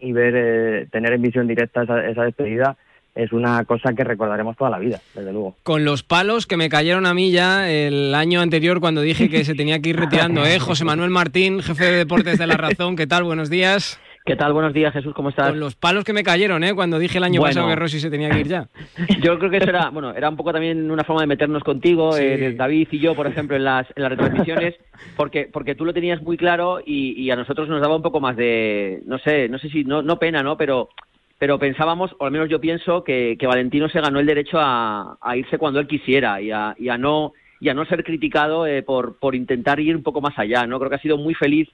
y 0.00 0.12
ver 0.12 0.34
eh, 0.36 0.86
tener 0.90 1.12
en 1.12 1.22
visión 1.22 1.46
directa 1.46 1.82
esa, 1.82 2.06
esa 2.06 2.24
despedida 2.24 2.76
es 3.14 3.32
una 3.32 3.64
cosa 3.64 3.92
que 3.92 4.02
recordaremos 4.02 4.56
toda 4.56 4.70
la 4.70 4.78
vida, 4.78 5.00
desde 5.14 5.32
luego. 5.32 5.56
Con 5.62 5.84
los 5.84 6.02
palos 6.02 6.46
que 6.46 6.56
me 6.56 6.68
cayeron 6.68 7.06
a 7.06 7.14
mí 7.14 7.30
ya 7.30 7.70
el 7.70 8.14
año 8.14 8.40
anterior 8.40 8.80
cuando 8.80 9.02
dije 9.02 9.28
que 9.30 9.44
se 9.44 9.54
tenía 9.54 9.78
que 9.78 9.90
ir 9.90 9.96
retirando, 9.96 10.44
¿eh? 10.44 10.58
José 10.58 10.84
Manuel 10.84 11.10
Martín, 11.10 11.62
jefe 11.62 11.84
de 11.84 11.96
deportes 11.98 12.38
de 12.38 12.46
La 12.46 12.56
Razón, 12.56 12.96
¿qué 12.96 13.06
tal? 13.06 13.22
Buenos 13.22 13.50
días. 13.50 14.00
¿Qué 14.26 14.36
tal? 14.36 14.54
Buenos 14.54 14.72
días, 14.72 14.90
Jesús, 14.94 15.12
¿cómo 15.12 15.28
estás? 15.28 15.50
Con 15.50 15.60
los 15.60 15.76
palos 15.76 16.02
que 16.02 16.14
me 16.14 16.22
cayeron, 16.22 16.64
¿eh? 16.64 16.74
Cuando 16.74 16.98
dije 16.98 17.18
el 17.18 17.24
año 17.24 17.42
pasado 17.42 17.68
que 17.68 17.76
Rossi 17.76 18.00
se 18.00 18.08
tenía 18.08 18.30
que 18.30 18.40
ir 18.40 18.48
ya. 18.48 18.68
Yo 19.22 19.38
creo 19.38 19.50
que 19.50 19.58
eso 19.58 19.68
era, 19.68 19.90
bueno, 19.90 20.14
era 20.14 20.30
un 20.30 20.36
poco 20.36 20.50
también 20.50 20.90
una 20.90 21.04
forma 21.04 21.20
de 21.20 21.26
meternos 21.26 21.62
contigo, 21.62 22.16
eh, 22.16 22.54
David 22.56 22.88
y 22.90 23.00
yo, 23.00 23.14
por 23.14 23.26
ejemplo, 23.26 23.54
en 23.54 23.64
las, 23.64 23.86
en 23.94 24.02
las 24.02 24.12
retransmisiones, 24.12 24.76
porque, 25.14 25.50
porque 25.52 25.74
tú 25.74 25.84
lo 25.84 25.92
tenías 25.92 26.22
muy 26.22 26.38
claro 26.38 26.80
y, 26.82 27.30
a 27.30 27.36
nosotros 27.36 27.68
nos 27.68 27.82
daba 27.82 27.96
un 27.96 28.02
poco 28.02 28.18
más 28.18 28.34
de, 28.34 29.02
no 29.04 29.18
sé, 29.18 29.50
no 29.50 29.58
sé 29.58 29.68
si, 29.68 29.84
no, 29.84 30.00
no 30.00 30.18
pena, 30.18 30.42
¿no? 30.42 30.56
Pero 30.56 30.88
pero 31.38 31.58
pensábamos, 31.58 32.16
o 32.18 32.24
al 32.24 32.30
menos 32.30 32.48
yo 32.48 32.58
pienso, 32.60 33.04
que, 33.04 33.36
Valentino 33.42 33.90
se 33.90 34.00
ganó 34.00 34.20
el 34.20 34.26
derecho 34.26 34.56
a, 34.58 35.18
irse 35.36 35.58
cuando 35.58 35.80
él 35.80 35.86
quisiera 35.86 36.40
y 36.40 36.50
a, 36.50 36.74
no 36.96 37.34
y 37.60 37.68
a 37.68 37.74
no 37.74 37.84
ser 37.84 38.02
criticado 38.04 38.66
eh, 38.66 38.82
por, 38.82 39.18
por 39.18 39.34
intentar 39.34 39.80
ir 39.80 39.94
un 39.94 40.02
poco 40.02 40.22
más 40.22 40.38
allá. 40.38 40.66
no 40.66 40.78
Creo 40.78 40.88
que 40.88 40.96
ha 40.96 41.02
sido 41.02 41.18
muy 41.18 41.34
feliz 41.34 41.68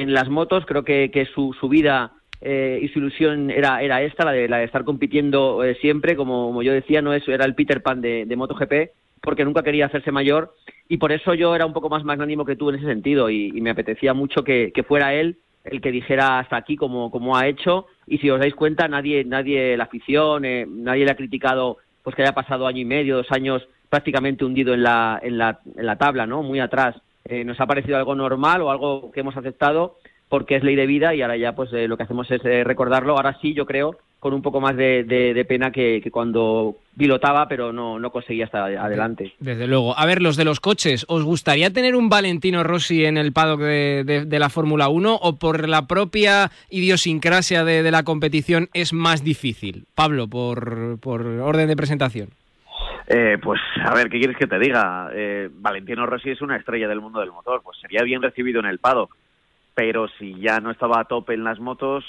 en 0.00 0.14
las 0.14 0.28
motos, 0.28 0.64
creo 0.66 0.84
que, 0.84 1.10
que 1.10 1.26
su, 1.26 1.54
su 1.58 1.68
vida 1.68 2.12
eh, 2.40 2.80
y 2.82 2.88
su 2.88 2.98
ilusión 2.98 3.50
era, 3.50 3.82
era 3.82 4.02
esta, 4.02 4.24
la 4.24 4.32
de, 4.32 4.48
la 4.48 4.58
de 4.58 4.64
estar 4.64 4.84
compitiendo 4.84 5.62
eh, 5.64 5.76
siempre, 5.80 6.16
como, 6.16 6.46
como, 6.46 6.62
yo 6.62 6.72
decía, 6.72 7.02
no 7.02 7.12
eso 7.12 7.30
era 7.32 7.44
el 7.44 7.54
Peter 7.54 7.82
Pan 7.82 8.00
de, 8.00 8.24
de 8.26 8.36
MotoGP, 8.36 8.72
porque 9.20 9.44
nunca 9.44 9.62
quería 9.62 9.86
hacerse 9.86 10.10
mayor 10.10 10.54
y 10.88 10.96
por 10.98 11.12
eso 11.12 11.34
yo 11.34 11.54
era 11.54 11.64
un 11.64 11.72
poco 11.72 11.88
más 11.88 12.04
magnánimo 12.04 12.44
que 12.44 12.56
tú 12.56 12.68
en 12.68 12.76
ese 12.76 12.86
sentido 12.86 13.30
y, 13.30 13.52
me 13.60 13.70
apetecía 13.70 14.12
mucho 14.12 14.42
que, 14.44 14.72
que 14.74 14.82
fuera 14.82 15.14
él 15.14 15.38
el 15.64 15.80
que 15.80 15.92
dijera 15.92 16.40
hasta 16.40 16.56
aquí 16.56 16.74
como, 16.74 17.10
como 17.12 17.36
ha 17.36 17.46
hecho 17.46 17.86
y 18.08 18.18
si 18.18 18.28
os 18.28 18.40
dais 18.40 18.54
cuenta 18.54 18.88
nadie 18.88 19.24
nadie 19.24 19.76
la 19.76 19.84
afición 19.84 20.44
eh, 20.44 20.66
nadie 20.68 21.04
le 21.04 21.12
ha 21.12 21.16
criticado 21.16 21.76
pues 22.02 22.16
que 22.16 22.22
haya 22.22 22.34
pasado 22.34 22.66
año 22.66 22.80
y 22.80 22.84
medio 22.84 23.18
dos 23.18 23.30
años 23.30 23.62
prácticamente 23.88 24.44
hundido 24.44 24.74
en 24.74 24.82
la 24.82 25.20
en 25.22 25.38
la, 25.38 25.60
en 25.76 25.86
la 25.86 25.96
tabla 25.96 26.26
no 26.26 26.42
muy 26.42 26.58
atrás 26.58 26.96
eh, 27.24 27.44
nos 27.44 27.60
ha 27.60 27.66
parecido 27.66 27.96
algo 27.96 28.14
normal 28.14 28.62
o 28.62 28.70
algo 28.70 29.10
que 29.12 29.20
hemos 29.20 29.36
aceptado 29.36 29.96
porque 30.32 30.56
es 30.56 30.64
ley 30.64 30.76
de 30.76 30.86
vida 30.86 31.14
y 31.14 31.20
ahora 31.20 31.36
ya 31.36 31.54
pues 31.54 31.70
eh, 31.74 31.86
lo 31.86 31.98
que 31.98 32.04
hacemos 32.04 32.30
es 32.30 32.42
eh, 32.46 32.64
recordarlo. 32.64 33.16
Ahora 33.16 33.36
sí, 33.42 33.52
yo 33.52 33.66
creo, 33.66 33.98
con 34.18 34.32
un 34.32 34.40
poco 34.40 34.62
más 34.62 34.74
de, 34.74 35.44
pena 35.46 35.70
que, 35.70 36.02
cuando 36.10 36.76
pilotaba, 36.96 37.46
pero 37.48 37.70
no, 37.70 37.98
no 37.98 38.10
conseguía 38.10 38.46
estar 38.46 38.62
adelante. 38.62 39.34
Desde 39.40 39.66
luego. 39.66 39.98
A 39.98 40.06
ver, 40.06 40.22
los 40.22 40.38
de 40.38 40.46
los 40.46 40.58
coches, 40.58 41.04
¿os 41.06 41.22
gustaría 41.22 41.70
tener 41.70 41.96
un 41.96 42.08
Valentino 42.08 42.64
Rossi 42.64 43.04
en 43.04 43.18
el 43.18 43.34
paddock 43.34 43.60
de, 43.60 44.38
la 44.38 44.48
Fórmula 44.48 44.88
1 44.88 45.16
o 45.16 45.36
por 45.36 45.68
la 45.68 45.86
propia 45.86 46.50
idiosincrasia 46.70 47.62
de, 47.62 47.90
la 47.90 48.02
competición 48.02 48.70
es 48.72 48.94
más 48.94 49.22
difícil? 49.22 49.84
Pablo, 49.94 50.28
por, 50.28 50.98
por 50.98 51.26
orden 51.26 51.68
de 51.68 51.76
presentación. 51.76 52.30
Eh, 53.06 53.38
pues 53.42 53.60
a 53.84 53.94
ver, 53.94 54.08
¿qué 54.08 54.18
quieres 54.18 54.36
que 54.36 54.46
te 54.46 54.58
diga? 54.58 55.10
Valentino 55.54 56.06
Rossi 56.06 56.30
es 56.30 56.40
una 56.40 56.56
estrella 56.56 56.88
del 56.88 57.00
mundo 57.00 57.20
del 57.20 57.32
motor, 57.32 57.62
pues 57.62 57.78
sería 57.80 58.02
bien 58.02 58.22
recibido 58.22 58.60
en 58.60 58.66
el 58.66 58.78
paddock 58.78 59.16
pero 59.74 60.08
si 60.18 60.38
ya 60.40 60.60
no 60.60 60.70
estaba 60.70 61.00
a 61.00 61.04
tope 61.04 61.34
en 61.34 61.44
las 61.44 61.58
motos, 61.58 62.04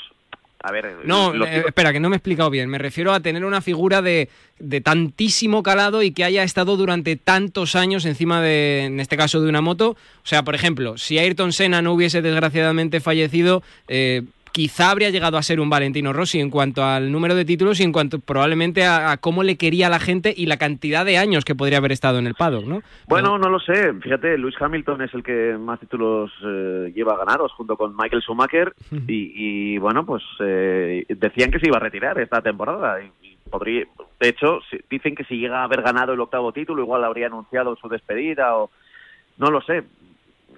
a 0.61 0.71
ver, 0.71 0.95
no, 1.03 1.33
eh, 1.45 1.63
espera, 1.67 1.91
que 1.91 1.99
no 1.99 2.09
me 2.09 2.15
he 2.15 2.17
explicado 2.17 2.49
bien. 2.49 2.69
Me 2.69 2.77
refiero 2.77 3.11
a 3.11 3.19
tener 3.19 3.43
una 3.43 3.59
figura 3.59 4.01
de, 4.01 4.29
de, 4.59 4.79
tantísimo 4.79 5.61
calado 5.61 6.03
y 6.03 6.11
que 6.11 6.23
haya 6.23 6.43
estado 6.43 6.77
durante 6.77 7.17
tantos 7.17 7.75
años 7.75 8.05
encima 8.05 8.41
de, 8.41 8.85
en 8.85 9.01
este 9.01 9.17
caso, 9.17 9.41
de 9.41 9.49
una 9.49 9.59
moto. 9.59 9.91
O 9.91 10.25
sea, 10.25 10.43
por 10.43 10.55
ejemplo, 10.55 10.97
si 10.97 11.17
Ayrton 11.17 11.51
Senna 11.51 11.81
no 11.81 11.91
hubiese 11.91 12.21
desgraciadamente 12.21 13.01
fallecido, 13.01 13.61
eh, 13.89 14.23
quizá 14.53 14.91
habría 14.91 15.09
llegado 15.09 15.37
a 15.37 15.41
ser 15.41 15.59
un 15.59 15.69
Valentino 15.69 16.13
Rossi 16.13 16.39
en 16.39 16.51
cuanto 16.51 16.83
al 16.83 17.11
número 17.11 17.33
de 17.33 17.43
títulos 17.43 17.79
y 17.79 17.83
en 17.83 17.91
cuanto 17.91 18.19
probablemente 18.19 18.85
a, 18.85 19.17
cómo 19.17 19.41
le 19.41 19.57
quería 19.57 19.89
la 19.89 19.99
gente 19.99 20.31
y 20.35 20.45
la 20.45 20.57
cantidad 20.57 21.03
de 21.03 21.17
años 21.17 21.43
que 21.43 21.55
podría 21.55 21.79
haber 21.79 21.91
estado 21.91 22.19
en 22.19 22.27
el 22.27 22.35
paddock, 22.35 22.65
¿no? 22.65 22.81
Bueno, 23.07 23.39
no 23.39 23.49
lo 23.49 23.59
sé. 23.59 23.93
Fíjate, 23.95 24.37
Lewis 24.37 24.55
Hamilton 24.59 25.01
es 25.01 25.13
el 25.15 25.23
que 25.23 25.57
más 25.59 25.79
títulos 25.79 26.31
eh, 26.45 26.93
lleva 26.95 27.17
ganados 27.17 27.51
junto 27.53 27.75
con 27.75 27.97
Michael 27.97 28.21
Schumacher 28.21 28.73
y, 29.07 29.77
bueno, 29.79 30.05
pues 30.05 30.23
eh, 30.39 31.03
decían 31.09 31.49
que 31.49 31.59
se 31.59 31.67
iba 31.67 31.77
a 31.77 31.81
retirar 31.81 32.19
esta 32.19 32.41
temporada 32.41 33.01
y, 33.01 33.37
podría, 33.49 33.85
de 34.19 34.29
hecho, 34.29 34.59
dicen 34.89 35.15
que 35.15 35.23
si 35.25 35.37
llega 35.37 35.61
a 35.61 35.63
haber 35.63 35.81
ganado 35.81 36.13
el 36.13 36.19
octavo 36.19 36.53
título 36.53 36.83
igual 36.83 37.03
habría 37.03 37.25
anunciado 37.25 37.75
su 37.75 37.89
despedida 37.89 38.55
o 38.55 38.69
no 39.37 39.49
lo 39.49 39.61
sé 39.61 39.83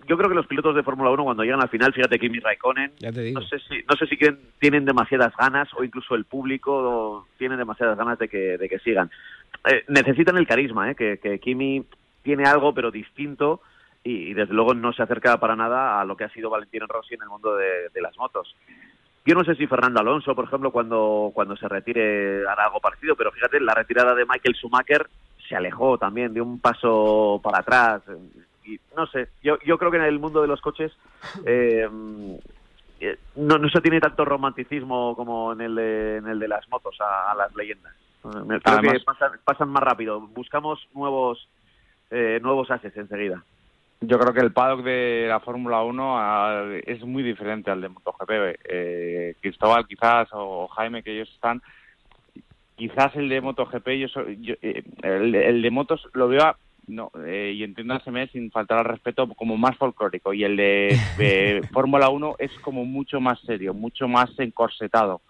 yo 0.07 0.17
creo 0.17 0.29
que 0.29 0.35
los 0.35 0.47
pilotos 0.47 0.75
de 0.75 0.83
Fórmula 0.83 1.11
1 1.11 1.23
cuando 1.23 1.43
llegan 1.43 1.61
al 1.61 1.69
final, 1.69 1.93
fíjate 1.93 2.19
Kimi 2.19 2.39
Raikkonen, 2.39 2.93
no 3.33 3.41
sé 3.41 3.59
si 3.59 3.83
no 3.89 3.95
sé 3.97 4.07
si 4.07 4.17
tienen 4.59 4.85
demasiadas 4.85 5.33
ganas 5.37 5.67
o 5.75 5.83
incluso 5.83 6.15
el 6.15 6.25
público 6.25 7.27
tiene 7.37 7.57
demasiadas 7.57 7.97
ganas 7.97 8.19
de 8.19 8.27
que, 8.27 8.57
de 8.57 8.69
que 8.69 8.79
sigan. 8.79 9.09
Eh, 9.65 9.83
necesitan 9.87 10.37
el 10.37 10.47
carisma, 10.47 10.91
¿eh? 10.91 10.95
que, 10.95 11.17
que 11.17 11.39
Kimi 11.39 11.85
tiene 12.23 12.45
algo 12.45 12.73
pero 12.73 12.91
distinto 12.91 13.61
y, 14.03 14.33
desde 14.33 14.53
luego 14.53 14.73
no 14.73 14.93
se 14.93 15.01
acerca 15.01 15.39
para 15.39 15.55
nada 15.55 15.99
a 15.99 16.05
lo 16.05 16.15
que 16.15 16.25
ha 16.25 16.29
sido 16.29 16.49
Valentino 16.49 16.85
Rossi 16.87 17.15
en 17.15 17.23
el 17.23 17.29
mundo 17.29 17.55
de, 17.55 17.89
de 17.93 18.01
las 18.01 18.15
motos. 18.17 18.55
Yo 19.25 19.33
no 19.33 19.43
sé 19.43 19.55
si 19.55 19.65
Fernando 19.65 19.99
Alonso, 19.99 20.35
por 20.35 20.45
ejemplo, 20.45 20.71
cuando, 20.71 21.31
cuando 21.33 21.57
se 21.57 21.67
retire 21.67 22.47
hará 22.47 22.65
algo 22.65 22.79
parecido, 22.79 23.15
pero 23.15 23.31
fíjate, 23.31 23.59
la 23.59 23.73
retirada 23.73 24.13
de 24.13 24.25
Michael 24.25 24.55
Schumacher 24.55 25.07
se 25.49 25.55
alejó 25.55 25.97
también 25.97 26.33
de 26.33 26.41
un 26.41 26.59
paso 26.59 27.39
para 27.43 27.59
atrás 27.59 28.03
y 28.65 28.79
no 28.95 29.07
sé, 29.07 29.29
yo, 29.43 29.57
yo 29.65 29.77
creo 29.77 29.91
que 29.91 29.97
en 29.97 30.03
el 30.03 30.19
mundo 30.19 30.41
de 30.41 30.47
los 30.47 30.61
coches 30.61 30.91
eh, 31.45 31.87
eh, 32.99 33.17
no, 33.35 33.57
no 33.57 33.69
se 33.69 33.81
tiene 33.81 33.99
tanto 33.99 34.25
romanticismo 34.25 35.15
como 35.15 35.53
en 35.53 35.61
el 35.61 35.75
de, 35.75 36.17
en 36.17 36.27
el 36.27 36.39
de 36.39 36.47
las 36.47 36.67
motos 36.69 36.97
a, 36.99 37.35
las 37.35 37.53
leyendas. 37.55 37.93
Creo 38.21 38.47
que 38.81 38.99
pasan, 39.01 39.31
pasan, 39.43 39.69
más 39.69 39.83
rápido. 39.83 40.19
Buscamos 40.19 40.87
nuevos, 40.93 41.47
eh, 42.09 42.39
nuevos 42.41 42.71
ases 42.71 42.95
enseguida. 42.97 43.43
yo 44.01 44.17
creo 44.17 44.33
que 44.33 44.39
el 44.39 44.51
paddock 44.51 44.83
de 44.83 45.25
la 45.27 45.39
Fórmula 45.39 45.83
1 45.83 46.17
ah, 46.17 46.63
es 46.85 47.03
muy 47.03 47.21
diferente 47.21 47.69
al 47.69 47.81
de 47.81 47.89
MotoGP. 47.89 48.31
Eh, 48.63 49.35
Cristóbal 49.41 49.85
quizás 49.87 50.29
o 50.31 50.67
Jaime, 50.69 51.03
que 51.03 51.13
ellos 51.13 51.29
están, 51.33 51.61
quizás 52.75 53.15
el 53.15 53.29
de 53.29 53.41
MotoGP, 53.41 53.87
yo, 53.89 54.07
yo 54.39 54.55
eh, 54.61 54.83
el, 55.03 55.61
de 55.61 55.71
motos 55.71 56.07
lo 56.13 56.27
veo, 56.27 56.55
no, 56.87 57.11
eh, 57.25 57.53
y 57.55 57.63
entiéndaseme 57.63 58.27
sin 58.27 58.51
faltar 58.51 58.79
al 58.79 58.85
respeto, 58.85 59.27
como 59.33 59.57
más 59.57 59.77
folclórico. 59.77 60.33
Y 60.33 60.43
el 60.43 60.55
de, 60.55 61.61
Fórmula 61.73 62.09
1 62.09 62.35
es 62.39 62.51
como 62.59 62.85
mucho 62.85 63.19
más 63.19 63.39
serio, 63.41 63.73
mucho 63.73 64.07
más 64.07 64.29
encorsetado, 64.39 65.21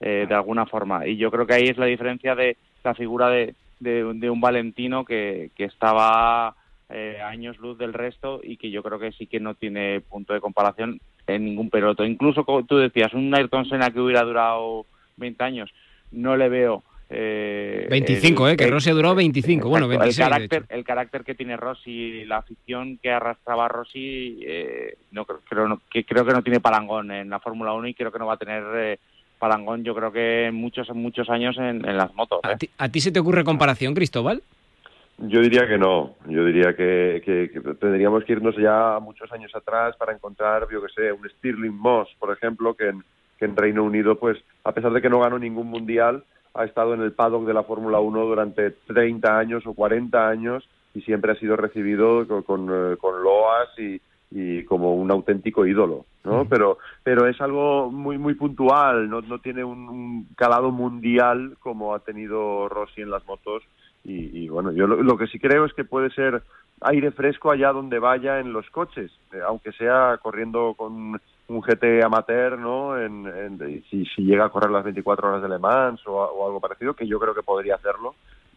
eh, 0.00 0.26
de 0.28 0.34
alguna 0.34 0.66
forma. 0.66 1.06
Y 1.06 1.16
yo 1.16 1.30
creo 1.30 1.46
que 1.46 1.54
ahí 1.54 1.64
es 1.64 1.78
la 1.78 1.86
diferencia 1.86 2.34
de 2.34 2.56
la 2.84 2.94
figura 2.94 3.28
de, 3.30 3.54
de, 3.80 4.30
un 4.30 4.40
Valentino 4.40 5.04
que, 5.04 5.50
que 5.56 5.64
estaba 5.64 6.54
eh, 6.88 7.20
años 7.20 7.58
luz 7.58 7.78
del 7.78 7.92
resto 7.92 8.40
y 8.42 8.56
que 8.56 8.70
yo 8.70 8.82
creo 8.82 8.98
que 8.98 9.12
sí 9.12 9.26
que 9.26 9.40
no 9.40 9.54
tiene 9.54 10.00
punto 10.00 10.34
de 10.34 10.40
comparación 10.40 11.00
en 11.26 11.44
ningún 11.44 11.70
peloto. 11.70 12.04
Incluso, 12.04 12.44
como 12.44 12.64
tú 12.64 12.76
decías, 12.76 13.14
un 13.14 13.34
Ayrton 13.34 13.66
Senna 13.66 13.90
que 13.90 14.00
hubiera 14.00 14.22
durado 14.22 14.86
20 15.16 15.42
años, 15.42 15.70
no 16.10 16.36
le 16.36 16.48
veo... 16.48 16.82
Eh, 17.12 17.86
25, 17.90 18.48
eh, 18.48 18.56
que 18.56 18.66
Rossi 18.66 18.90
ha 18.90 18.94
durado 18.94 19.14
25, 19.14 19.68
bueno, 19.68 19.86
26. 19.86 20.18
El 20.18 20.24
carácter, 20.24 20.64
el 20.68 20.84
carácter 20.84 21.24
que 21.24 21.34
tiene 21.34 21.56
Rossi, 21.56 22.24
la 22.24 22.38
afición 22.38 22.98
que 23.02 23.10
arrastraba 23.10 23.68
Rossi, 23.68 24.40
eh, 24.46 24.96
no, 25.10 25.24
creo, 25.24 25.80
que, 25.90 26.04
creo 26.04 26.24
que 26.24 26.32
no 26.32 26.42
tiene 26.42 26.60
palangón 26.60 27.10
en 27.10 27.28
la 27.28 27.40
Fórmula 27.40 27.72
1 27.74 27.88
y 27.88 27.94
creo 27.94 28.12
que 28.12 28.18
no 28.18 28.26
va 28.26 28.34
a 28.34 28.38
tener... 28.38 28.64
Eh, 28.74 28.98
palangón 29.38 29.82
yo 29.82 29.92
creo 29.92 30.12
que 30.12 30.50
muchos 30.52 30.88
muchos 30.94 31.28
años 31.28 31.58
en, 31.58 31.82
las 31.82 32.14
motos. 32.14 32.38
¿A, 32.44 32.56
¿A 32.78 32.88
ti 32.88 33.00
se 33.00 33.10
te 33.10 33.18
ocurre 33.18 33.42
comparación, 33.42 33.92
Cristóbal? 33.92 34.40
Yo 35.18 35.40
diría 35.40 35.68
que 35.68 35.78
no. 35.78 36.16
Yo 36.26 36.44
diría 36.44 36.74
que, 36.74 37.50
tendríamos 37.78 38.24
que 38.24 38.32
irnos 38.32 38.56
ya 38.56 38.98
muchos 39.00 39.30
años 39.32 39.54
atrás 39.54 39.94
para 39.96 40.12
encontrar, 40.12 40.66
yo 40.70 40.82
que 40.82 40.92
sé, 40.92 41.12
un 41.12 41.28
Stirling 41.28 41.76
Moss, 41.76 42.08
por 42.18 42.32
ejemplo, 42.32 42.74
que 42.74 42.88
en, 42.88 43.04
que 43.38 43.44
en 43.44 43.56
Reino 43.56 43.84
Unido, 43.84 44.18
pues, 44.18 44.38
a 44.64 44.72
pesar 44.72 44.92
de 44.92 45.00
que 45.00 45.10
no 45.10 45.20
ganó 45.20 45.38
ningún 45.38 45.68
mundial, 45.68 46.24
ha 46.54 46.64
estado 46.64 46.94
en 46.94 47.02
el 47.02 47.12
paddock 47.12 47.46
de 47.46 47.54
la 47.54 47.62
Fórmula 47.62 48.00
1 48.00 48.24
durante 48.24 48.70
30 48.70 49.38
años 49.38 49.66
o 49.66 49.74
40 49.74 50.28
años 50.28 50.68
y 50.94 51.00
siempre 51.02 51.32
ha 51.32 51.36
sido 51.36 51.56
recibido 51.56 52.26
con, 52.44 52.68
eh, 52.70 52.96
loas 53.22 53.68
y, 53.78 54.00
como 54.64 54.94
un 54.94 55.10
auténtico 55.10 55.66
ídolo, 55.66 56.06
¿no? 56.24 56.46
Pero 56.48 56.78
pero 57.04 57.26
es 57.26 57.38
algo 57.42 57.90
muy 57.90 58.16
muy 58.16 58.32
puntual, 58.32 59.10
no, 59.10 59.20
no 59.20 59.40
tiene 59.40 59.62
un, 59.62 60.26
calado 60.36 60.70
mundial 60.70 61.56
como 61.60 61.94
ha 61.94 61.98
tenido 61.98 62.66
Rossi 62.70 63.02
en 63.02 63.10
las 63.10 63.26
motos 63.26 63.62
y, 64.04 64.48
bueno, 64.48 64.72
yo 64.72 64.86
lo, 64.86 65.16
que 65.16 65.28
sí 65.28 65.38
creo 65.38 65.64
es 65.64 65.72
que 65.74 65.84
puede 65.84 66.10
ser 66.10 66.42
aire 66.80 67.12
fresco 67.12 67.52
allá 67.52 67.72
donde 67.72 68.00
vaya 68.00 68.40
en 68.40 68.52
los 68.52 68.68
coches, 68.70 69.12
eh, 69.32 69.38
aunque 69.46 69.70
sea 69.72 70.18
corriendo 70.20 70.74
con 70.76 71.20
un 71.48 71.60
GT 71.60 72.02
amateur, 72.04 72.58
¿no? 72.58 72.98
En, 72.98 73.58
si, 73.90 74.04
si, 74.06 74.22
llega 74.22 74.46
a 74.46 74.48
correr 74.48 74.70
las 74.70 74.84
24 74.84 75.28
horas 75.28 75.42
de 75.42 75.48
Le 75.48 75.58
Mans 75.58 76.00
o, 76.06 76.46
algo 76.46 76.60
parecido, 76.60 76.94
que 76.94 77.06
yo 77.06 77.18
creo 77.18 77.34
que 77.34 77.42
podría 77.42 77.76
hacerlo, 77.76 78.14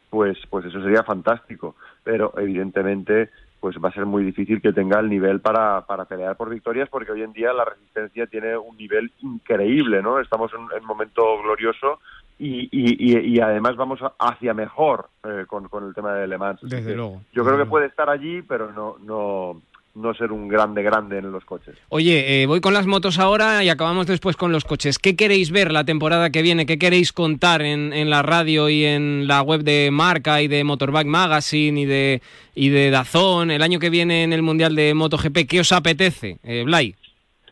pues, 0.10 0.38
pues 0.50 0.66
eso 0.66 0.82
sería 0.82 1.04
fantástico. 1.04 1.76
Pero 2.04 2.34
evidentemente, 2.38 3.30
pues 3.60 3.78
va 3.84 3.90
a 3.90 3.94
ser 3.94 4.06
muy 4.06 4.24
difícil 4.24 4.62
que 4.62 4.74
tenga 4.74 5.00
el 5.00 5.10
nivel 5.10 5.42
para, 5.42 5.82
para 5.86 6.06
pelear 6.06 6.38
por 6.38 6.50
victorias, 6.50 6.88
porque 6.90 7.12
hoy 7.12 7.24
en 7.24 7.34
día 7.34 7.52
la 7.52 7.66
resistencia 7.66 8.28
tiene 8.28 8.56
un 8.56 8.78
nivel 8.78 9.12
increíble, 9.22 10.02
¿no? 10.02 10.20
Estamos 10.20 10.52
en 10.54 10.62
un 10.62 10.86
momento 10.86 11.42
glorioso 11.42 12.00
y, 12.38 12.68
y, 12.72 13.34
y, 13.34 13.40
además 13.40 13.78
vamos 13.78 14.00
hacia 14.20 14.54
mejor 14.54 15.08
eh, 15.24 15.46
con, 15.48 15.70
con, 15.70 15.88
el 15.88 15.94
tema 15.94 16.14
de 16.14 16.28
Le 16.28 16.38
Mans. 16.38 16.60
Desde 16.64 16.94
luego. 16.94 17.22
Yo 17.32 17.46
creo 17.46 17.58
que 17.58 17.66
puede 17.66 17.88
estar 17.88 18.10
allí, 18.10 18.42
pero 18.42 18.74
no, 18.74 18.98
no, 19.00 19.62
no 19.96 20.14
ser 20.14 20.32
un 20.32 20.48
grande 20.48 20.84
grande 20.84 21.18
en 21.18 21.32
los 21.32 21.46
coches. 21.46 21.76
Oye, 21.90 22.44
eh, 22.44 22.46
voy 22.46 22.62
con 22.62 22.74
las 22.74 22.86
motos 22.86 23.18
ahora 23.18 23.64
y 23.64 23.70
acabamos 23.70 24.08
después 24.08 24.36
con 24.36 24.52
los 24.52 24.66
coches. 24.66 25.00
¿Qué 25.00 25.16
queréis 25.16 25.52
ver 25.52 25.72
la 25.72 25.86
temporada 25.86 26.30
que 26.30 26.42
viene? 26.42 26.66
¿Qué 26.66 26.78
queréis 26.78 27.14
contar 27.14 27.62
en, 27.62 27.94
en 27.94 28.10
la 28.10 28.22
radio 28.22 28.70
y 28.70 28.84
en 28.84 29.28
la 29.28 29.42
web 29.42 29.62
de 29.62 29.90
Marca 29.92 30.42
y 30.42 30.48
de 30.48 30.64
Motorbike 30.64 31.08
Magazine 31.08 31.80
y 31.80 31.86
de, 31.86 32.22
y 32.54 32.70
de 32.70 32.92
Dazón 32.92 33.52
el 33.52 33.62
año 33.62 33.80
que 33.80 33.90
viene 33.90 34.24
en 34.24 34.34
el 34.34 34.42
Mundial 34.42 34.76
de 34.76 34.94
MotoGP? 34.94 35.48
¿Qué 35.48 35.62
os 35.62 35.72
apetece, 35.72 36.38
eh, 36.44 36.64
Blay? 36.66 36.96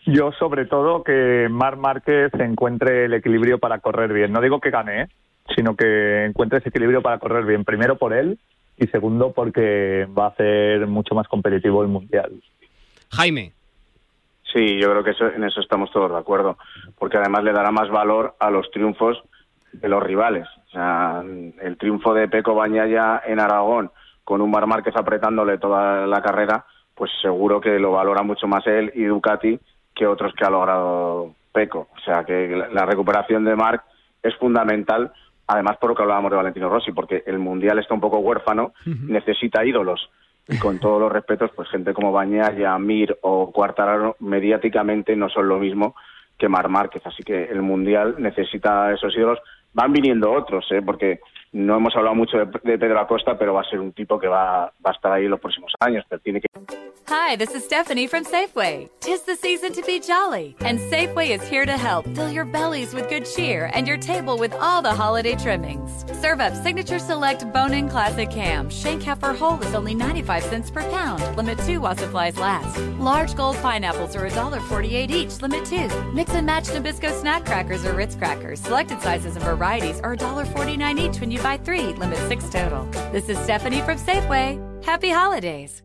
Yo, 0.06 0.34
sobre 0.34 0.66
todo, 0.66 1.02
que 1.04 1.48
Mar 1.50 1.78
Márquez 1.78 2.34
encuentre 2.34 3.06
el 3.06 3.14
equilibrio 3.14 3.58
para 3.58 3.80
correr 3.80 4.12
bien. 4.12 4.34
No 4.34 4.42
digo 4.42 4.60
que 4.60 4.70
gane, 4.70 5.04
¿eh? 5.04 5.08
sino 5.56 5.76
que 5.76 6.26
encuentre 6.26 6.60
ese 6.60 6.70
equilibrio 6.70 7.02
para 7.02 7.20
correr 7.20 7.46
bien. 7.46 7.64
Primero 7.64 7.98
por 7.98 8.14
él 8.14 8.38
y 8.78 8.88
segundo 8.88 9.32
porque 9.32 10.08
va 10.18 10.26
a 10.26 10.30
hacer 10.30 10.88
mucho 10.88 11.16
más 11.16 11.28
competitivo 11.28 11.82
el 11.82 11.90
Mundial. 11.90 12.32
Jaime. 13.12 13.54
Sí, 14.52 14.80
yo 14.80 14.92
creo 14.92 15.04
que 15.04 15.36
en 15.36 15.44
eso 15.44 15.62
estamos 15.62 15.92
todos 15.92 16.12
de 16.12 16.18
acuerdo, 16.18 16.58
porque 17.00 17.18
además 17.18 17.44
le 17.44 17.54
dará 17.54 17.72
más 17.72 17.90
valor 17.90 18.36
a 18.40 18.52
los 18.52 18.70
triunfos 18.72 19.22
de 19.72 19.90
los 19.90 20.04
rivales. 20.04 20.48
O 20.68 20.70
sea, 20.72 21.24
el 21.62 21.78
triunfo 21.78 22.14
de 22.14 22.28
Peco 22.28 22.54
Bañaya 22.54 23.22
en 23.26 23.40
Aragón, 23.40 23.92
con 24.24 24.42
un 24.42 24.52
Mar 24.52 24.68
Márquez 24.68 24.96
apretándole 24.96 25.58
toda 25.58 26.06
la 26.06 26.22
carrera, 26.22 26.66
pues 26.96 27.12
seguro 27.22 27.60
que 27.60 27.80
lo 27.80 27.92
valora 27.92 28.22
mucho 28.22 28.48
más 28.48 28.66
él 28.68 28.92
y 28.96 29.04
Ducati 29.06 29.60
que 29.96 30.08
otros 30.08 30.34
que 30.34 30.46
ha 30.46 30.50
logrado 30.50 31.34
Peco. 31.52 31.88
O 31.96 32.00
sea 32.00 32.24
que 32.24 32.48
la 32.72 32.86
recuperación 32.86 33.44
de 33.46 33.56
Marc 33.56 33.84
es 34.22 34.36
fundamental, 34.36 35.12
además 35.48 35.78
por 35.78 35.90
lo 35.90 35.96
que 35.96 36.04
hablábamos 36.04 36.32
de 36.32 36.38
Valentino 36.38 36.70
Rossi, 36.70 36.92
porque 36.92 37.24
el 37.26 37.40
Mundial 37.40 37.80
está 37.80 37.94
un 37.94 38.02
poco 38.02 38.20
huérfano, 38.20 38.74
necesita 38.86 39.66
ídolos. 39.66 40.10
Y 40.48 40.58
con 40.58 40.78
todos 40.80 41.00
los 41.00 41.12
respetos, 41.12 41.52
pues 41.56 41.70
gente 41.70 41.94
como 41.94 42.12
Bañaya, 42.12 42.78
Mir 42.78 43.18
o 43.22 43.52
Cuartararo 43.52 44.18
mediáticamente 44.20 45.16
no 45.16 45.30
son 45.30 45.48
lo 45.48 45.58
mismo 45.58 45.96
que 46.38 46.50
Mar 46.50 46.68
Márquez. 46.68 47.02
Así 47.06 47.24
que 47.24 47.46
el 47.46 47.62
Mundial 47.62 48.16
necesita 48.18 48.92
esos 48.92 49.16
ídolos. 49.16 49.40
Van 49.74 49.94
viniendo 49.94 50.32
otros, 50.32 50.66
¿eh? 50.72 50.82
porque 50.82 51.22
no 51.54 51.78
hemos 51.78 51.96
hablado 51.96 52.16
mucho 52.16 52.38
de, 52.38 52.46
Pedro 52.78 53.00
Acosta, 53.00 53.38
pero 53.38 53.54
va 53.54 53.62
a 53.62 53.70
ser 53.70 53.80
un 53.80 53.94
tipo 53.94 54.20
que 54.20 54.28
va, 54.28 54.66
va 54.86 54.92
a 54.92 54.94
estar 54.94 55.14
ahí 55.14 55.28
los 55.28 55.40
próximos 55.40 55.72
años. 55.80 56.04
Pero 56.10 56.22
tiene 56.22 56.42
que... 56.42 56.48
Hi, 57.08 57.36
this 57.36 57.52
is 57.52 57.66
Stephanie 57.66 58.08
from 58.08 58.24
Safeway. 58.24 58.90
Tis 59.02 59.24
the 59.24 59.36
season 59.36 59.74
to 59.74 59.82
be 59.84 60.00
jolly, 60.00 60.56
and 60.62 60.80
Safeway 60.80 61.30
is 61.32 61.44
here 61.48 61.66
to 61.66 61.78
help 61.78 62.06
fill 62.16 62.32
your 62.32 62.46
bellies 62.46 62.94
with 62.94 63.10
good 63.10 63.26
cheer 63.26 63.70
and 63.74 63.86
your 63.86 63.98
table 63.98 64.38
with 64.38 64.54
all 64.54 64.82
the 64.82 64.94
holiday 64.94 65.36
trimmings. 65.36 66.06
Serve 66.22 66.40
up 66.40 66.56
Signature 66.56 67.00
Select 67.00 67.52
Bone-In 67.52 67.90
Classic 67.90 68.32
Ham. 68.32 68.70
Shank 68.70 69.04
Heifer 69.04 69.34
Whole 69.34 69.62
is 69.62 69.76
only 69.76 69.94
95 69.94 70.44
cents 70.44 70.72
per 70.72 70.90
pound. 70.90 71.36
Limit 71.36 71.60
2 71.60 71.82
while 71.82 71.98
supplies 71.98 72.38
last. 72.38 72.80
Large 73.00 73.36
gold 73.36 73.58
pineapples 73.58 74.16
are 74.16 74.30
$1.48 74.30 75.12
each. 75.12 75.42
Limit 75.42 75.66
2. 75.66 76.14
Mix 76.14 76.32
and 76.32 76.46
match 76.46 76.66
Nabisco 76.66 77.12
snack 77.20 77.46
crackers 77.46 77.84
or 77.86 77.94
Ritz 77.94 78.16
crackers. 78.16 78.62
Selected 78.62 79.02
sizes 79.02 79.36
and 79.36 79.44
varieties 79.44 80.00
are 80.00 80.16
$1.49 80.16 81.00
each 81.00 81.20
when 81.20 81.32
you 81.32 81.42
buy 81.42 81.58
three. 81.58 81.94
Limit 81.94 82.18
6 82.30 82.50
total. 82.50 82.86
This 83.12 83.28
is 83.28 83.38
Stephanie 83.40 83.82
from 83.82 83.98
Safeway. 83.98 84.58
Happy 84.86 85.10
holidays. 85.10 85.84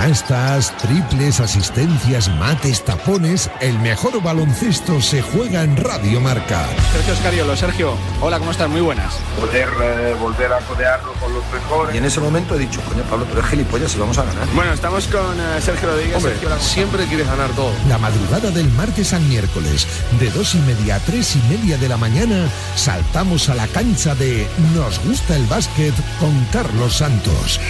Canastas, 0.00 0.74
triples, 0.78 1.40
asistencias, 1.40 2.30
mates, 2.36 2.82
tapones. 2.82 3.50
El 3.60 3.78
mejor 3.80 4.22
baloncesto 4.22 4.98
se 5.02 5.20
juega 5.20 5.62
en 5.62 5.76
Radio 5.76 6.22
Marca. 6.22 6.66
Sergio 6.90 7.12
Escariolo, 7.12 7.54
Sergio, 7.54 7.94
hola, 8.22 8.38
¿cómo 8.38 8.50
estás? 8.50 8.70
Muy 8.70 8.80
buenas. 8.80 9.12
Poder 9.38 9.68
eh, 9.68 10.16
volver 10.18 10.54
a 10.54 10.60
codearlo 10.60 11.12
con 11.20 11.34
los 11.34 11.44
mejores. 11.52 11.94
Y 11.94 11.98
en 11.98 12.06
ese 12.06 12.18
momento 12.18 12.54
he 12.54 12.58
dicho, 12.60 12.80
coño, 12.88 13.02
Pablo, 13.10 13.26
pero 13.28 13.42
es 13.42 13.46
gilipollas 13.48 13.94
y 13.94 13.98
vamos 13.98 14.16
a 14.16 14.24
ganar. 14.24 14.48
Bueno, 14.54 14.72
estamos 14.72 15.06
con 15.06 15.38
eh, 15.38 15.60
Sergio 15.60 15.90
Rodríguez. 15.90 16.16
Hombre, 16.16 16.34
siempre 16.60 17.04
quieres 17.04 17.26
ganar 17.26 17.50
todo. 17.50 17.70
La 17.86 17.98
madrugada 17.98 18.50
del 18.50 18.70
martes 18.70 19.12
al 19.12 19.20
miércoles, 19.24 19.86
de 20.18 20.30
dos 20.30 20.54
y 20.54 20.60
media 20.60 20.94
a 20.94 21.00
tres 21.00 21.36
y 21.36 21.42
media 21.54 21.76
de 21.76 21.90
la 21.90 21.98
mañana, 21.98 22.48
saltamos 22.74 23.50
a 23.50 23.54
la 23.54 23.66
cancha 23.66 24.14
de 24.14 24.48
Nos 24.74 24.98
gusta 25.04 25.36
el 25.36 25.44
básquet 25.44 25.92
con 26.18 26.42
Carlos 26.50 26.96
Santos. 26.96 27.60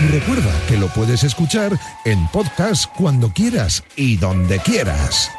Recuerda 0.00 0.52
que 0.68 0.76
lo 0.76 0.88
puedes 0.88 1.24
escuchar 1.24 1.72
en 2.04 2.28
podcast 2.28 2.84
cuando 2.96 3.32
quieras 3.32 3.82
y 3.96 4.18
donde 4.18 4.58
quieras. 4.58 5.30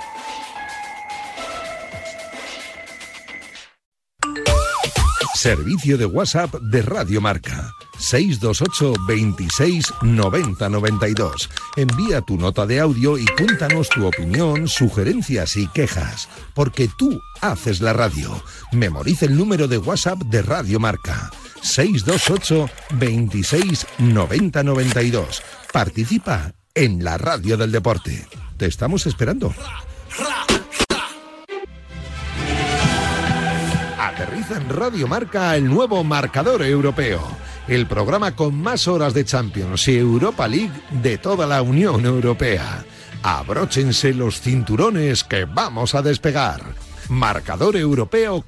Servicio 5.35 5.99
de 5.99 6.07
WhatsApp 6.07 6.55
de 6.55 6.81
Radio 6.81 7.21
Marca. 7.21 7.71
628 7.99 8.93
26 9.07 9.93
90 10.01 10.69
92. 10.69 11.49
Envía 11.75 12.21
tu 12.21 12.37
nota 12.37 12.65
de 12.65 12.79
audio 12.79 13.17
y 13.17 13.25
cuéntanos 13.25 13.89
tu 13.89 14.07
opinión, 14.07 14.67
sugerencias 14.67 15.55
y 15.55 15.67
quejas, 15.67 16.27
porque 16.55 16.89
tú 16.97 17.21
haces 17.41 17.79
la 17.79 17.93
radio. 17.93 18.41
Memoriza 18.71 19.25
el 19.25 19.37
número 19.37 19.67
de 19.67 19.77
WhatsApp 19.77 20.19
de 20.23 20.41
Radio 20.41 20.79
Marca. 20.79 21.31
628 21.61 22.69
26 22.95 23.87
90 23.99 24.63
92. 24.63 25.43
Participa 25.71 26.53
en 26.73 27.03
la 27.03 27.17
radio 27.17 27.57
del 27.57 27.71
deporte. 27.71 28.25
Te 28.57 28.65
estamos 28.65 29.05
esperando. 29.05 29.53
Aterriza 33.99 34.57
en 34.57 34.69
Radio 34.69 35.07
Marca 35.07 35.55
el 35.55 35.65
nuevo 35.65 36.03
marcador 36.03 36.63
europeo 36.63 37.21
el 37.67 37.85
programa 37.85 38.35
con 38.35 38.55
más 38.55 38.87
horas 38.87 39.13
de 39.13 39.25
Champions 39.25 39.87
y 39.87 39.97
Europa 39.97 40.47
League 40.47 40.71
de 41.01 41.17
toda 41.17 41.45
la 41.45 41.61
Unión 41.61 42.05
Europea. 42.05 42.85
Abróchense 43.23 44.13
los 44.13 44.39
cinturones 44.39 45.23
que 45.23 45.45
vamos 45.45 45.93
a 45.93 46.01
despegar. 46.01 46.61
Marcador 47.09 47.75
europeo 47.75 48.45